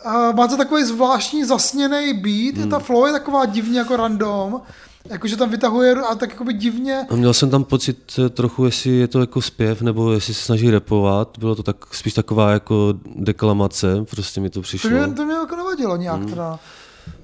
[0.06, 2.70] uh, má to takový zvláštní zasněný beat, hmm.
[2.70, 4.60] ta flow je taková divně jako random,
[5.08, 8.90] jakože tam vytahuje a tak jakoby divně, A Měl jsem tam pocit eh, trochu, jestli
[8.90, 11.38] je to jako zpěv, nebo jestli se snaží repovat.
[11.38, 14.90] Bylo to tak spíš taková jako deklamace, prostě mi to to přišlo.
[14.90, 16.28] mě, to mě jako nevadilo nějak Hmm.
[16.28, 16.58] teda.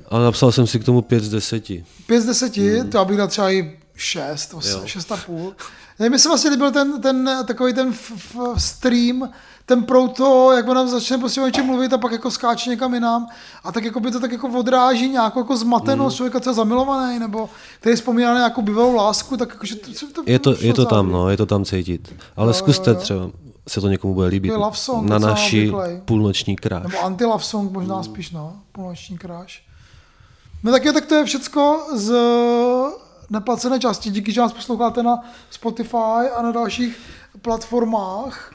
[0.08, 1.64] Ale napsal jsem si k tomu 5 z 10.
[2.06, 2.90] 5 z 10, hmm.
[2.90, 4.82] to já bych dal třeba i 6, Jo.
[4.86, 5.54] 6 a půl.
[5.98, 9.30] Ne, mi se vlastně líbil ten, ten takový ten f, f, stream,
[9.66, 12.94] ten pro to, jak ona začne prostě o něčem mluvit a pak jako skáče někam
[12.94, 13.26] jinam
[13.64, 16.16] a tak jako by to tak jako odráží nějakou jako zmatenost Hmm.
[16.16, 20.22] člověka, co je zamilovaný, nebo který vzpomíná na nějakou bývalou lásku, tak jakože to, to,
[20.26, 22.14] Je to, je to tam, no, je to tam cítit.
[22.36, 23.00] Ale Jo, zkuste jo, jo.
[23.02, 23.30] třeba,
[23.68, 24.52] se to někomu bude líbit.
[24.52, 26.00] Love song Na obvyklej.
[26.04, 26.82] půlnoční kráš.
[26.82, 28.56] Nebo anti-love song možná spíš, no.
[28.72, 29.62] Půlnoční kráš.
[30.62, 32.12] No tak jo, tak to je všecko z
[33.30, 34.10] neplacené části.
[34.10, 35.20] Díky, že nás posloucháte na
[35.50, 36.98] Spotify a na dalších
[37.42, 38.52] platformách.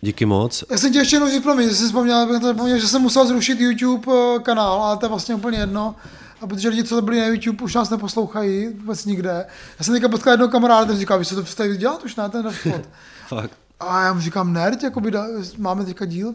[0.00, 0.64] Díky moc.
[0.70, 3.60] Já jsem tě ještě jenom říct, promiň, že jsem vzpomněl, to že jsem musel zrušit
[3.60, 5.94] YouTube eh, kanál, ale to je vlastně úplně jedno.
[6.40, 9.46] A protože lidi, co byli na YouTube, už nás neposlouchají vůbec nikde.
[9.78, 12.28] Já jsem teďka potkal jednoho kamaráda, ten říkal, víš, co to přestali dělat už na
[12.28, 12.88] ten spot.
[13.28, 13.52] Fakt.
[13.80, 15.12] A já mu říkám, ne, jakoby
[15.58, 16.34] máme teďka díl.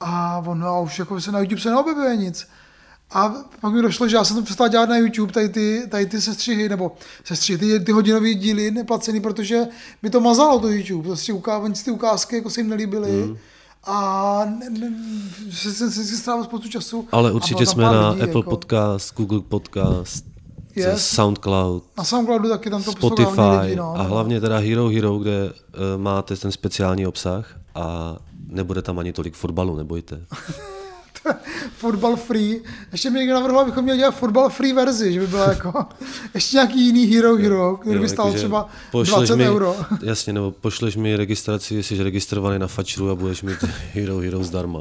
[0.00, 2.48] A on, no, a už jako se na YouTube se neobjevuje nic.
[3.10, 6.06] A pak mi došlo, že já jsem to přestal dělat na YouTube, tady ty, tady
[6.06, 6.92] ty sestřihy, nebo
[7.24, 9.62] sestřihy, ty, ty hodinové díly neplacený, protože
[10.02, 11.08] mi to mazalo to YouTube.
[11.08, 13.22] Prostě uká, ty ukázky jako se jim nelíbily.
[13.22, 13.36] Hmm.
[13.86, 14.46] A
[15.50, 17.08] jsem si strávil spoustu času.
[17.12, 20.24] Ale určitě jsme na lidí, Apple jako, Podcast, Google Podcast,
[20.76, 21.06] Yes.
[21.06, 23.94] SoundCloud, Na Soundcloudu taky tam to Spotify lidí, no.
[23.96, 28.16] a hlavně teda Hero Hero, kde uh, máte ten speciální obsah a
[28.48, 30.20] nebude tam ani tolik fotbalu, nebojte.
[31.76, 32.62] Football free.
[32.92, 35.86] Ještě mi někdo navrhoval, abychom měli dělat football free verzi, že by byla jako
[36.34, 39.76] ještě nějaký jiný Hero Hero, který by stál jakože třeba pošleš 20 mi, euro.
[40.02, 44.78] Jasně, nebo pošleš mi registraci, jsi registrovaný na Fačru a budeš mít Hero Hero zdarma.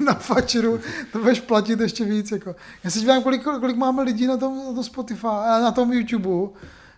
[0.00, 0.80] na fačeru,
[1.12, 2.32] to budeš platit ještě víc.
[2.32, 2.56] Jako.
[2.84, 5.92] Já si dívám, kolik, kolik máme lidí na tom, na tom Spotify, a na tom
[5.92, 6.50] YouTube.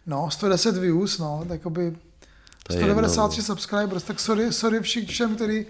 [0.06, 1.92] No, 110 views, no, tak je
[2.70, 5.66] 193 subscribers, tak sorry, sorry všem, kteří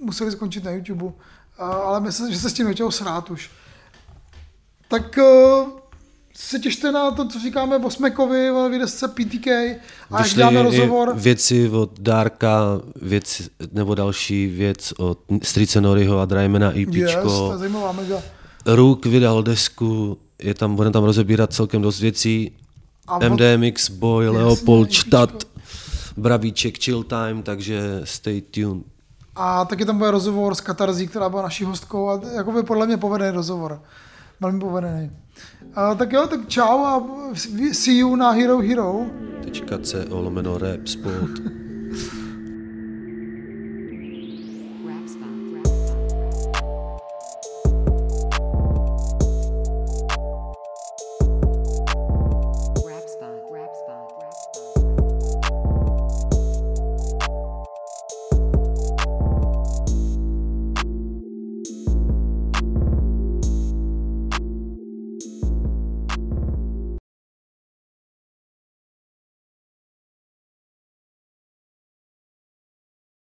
[0.00, 1.12] museli skončit na YouTube.
[1.60, 3.50] Ale myslím, že se s tím nechtělo srát už.
[4.88, 5.68] Tak uh,
[6.36, 10.62] se těšte na to, co říkáme o Smekovi, o desce PTK a jak Vyšly dáme
[10.62, 11.12] rozhovor.
[11.16, 12.60] věci od Darka,
[13.02, 13.42] věc,
[13.72, 17.52] nebo další věc od Strice Noriho a Drymana Yes, to je EPčko.
[17.58, 18.16] zajímavá mega.
[18.66, 22.52] Rook vydal desku, je tam, budeme tam rozebírat celkem dost věcí.
[23.06, 24.90] A od- MDMX, Boy, Jasně, Leopold.
[24.92, 25.44] Štat,
[26.16, 28.82] Bravíček, Chill Time, takže stay tuned.
[29.42, 32.96] A taky tam bude rozhovor s Katarzí, která byla naší hostkou a jakoby podle mě
[32.96, 33.82] povedený rozhovor.
[34.40, 35.10] Velmi povedený.
[35.74, 37.02] A, tak jo, tak čau a
[37.72, 39.06] see you na Hero Hero.
[39.44, 41.59] Tečka CO lomeno rap spot.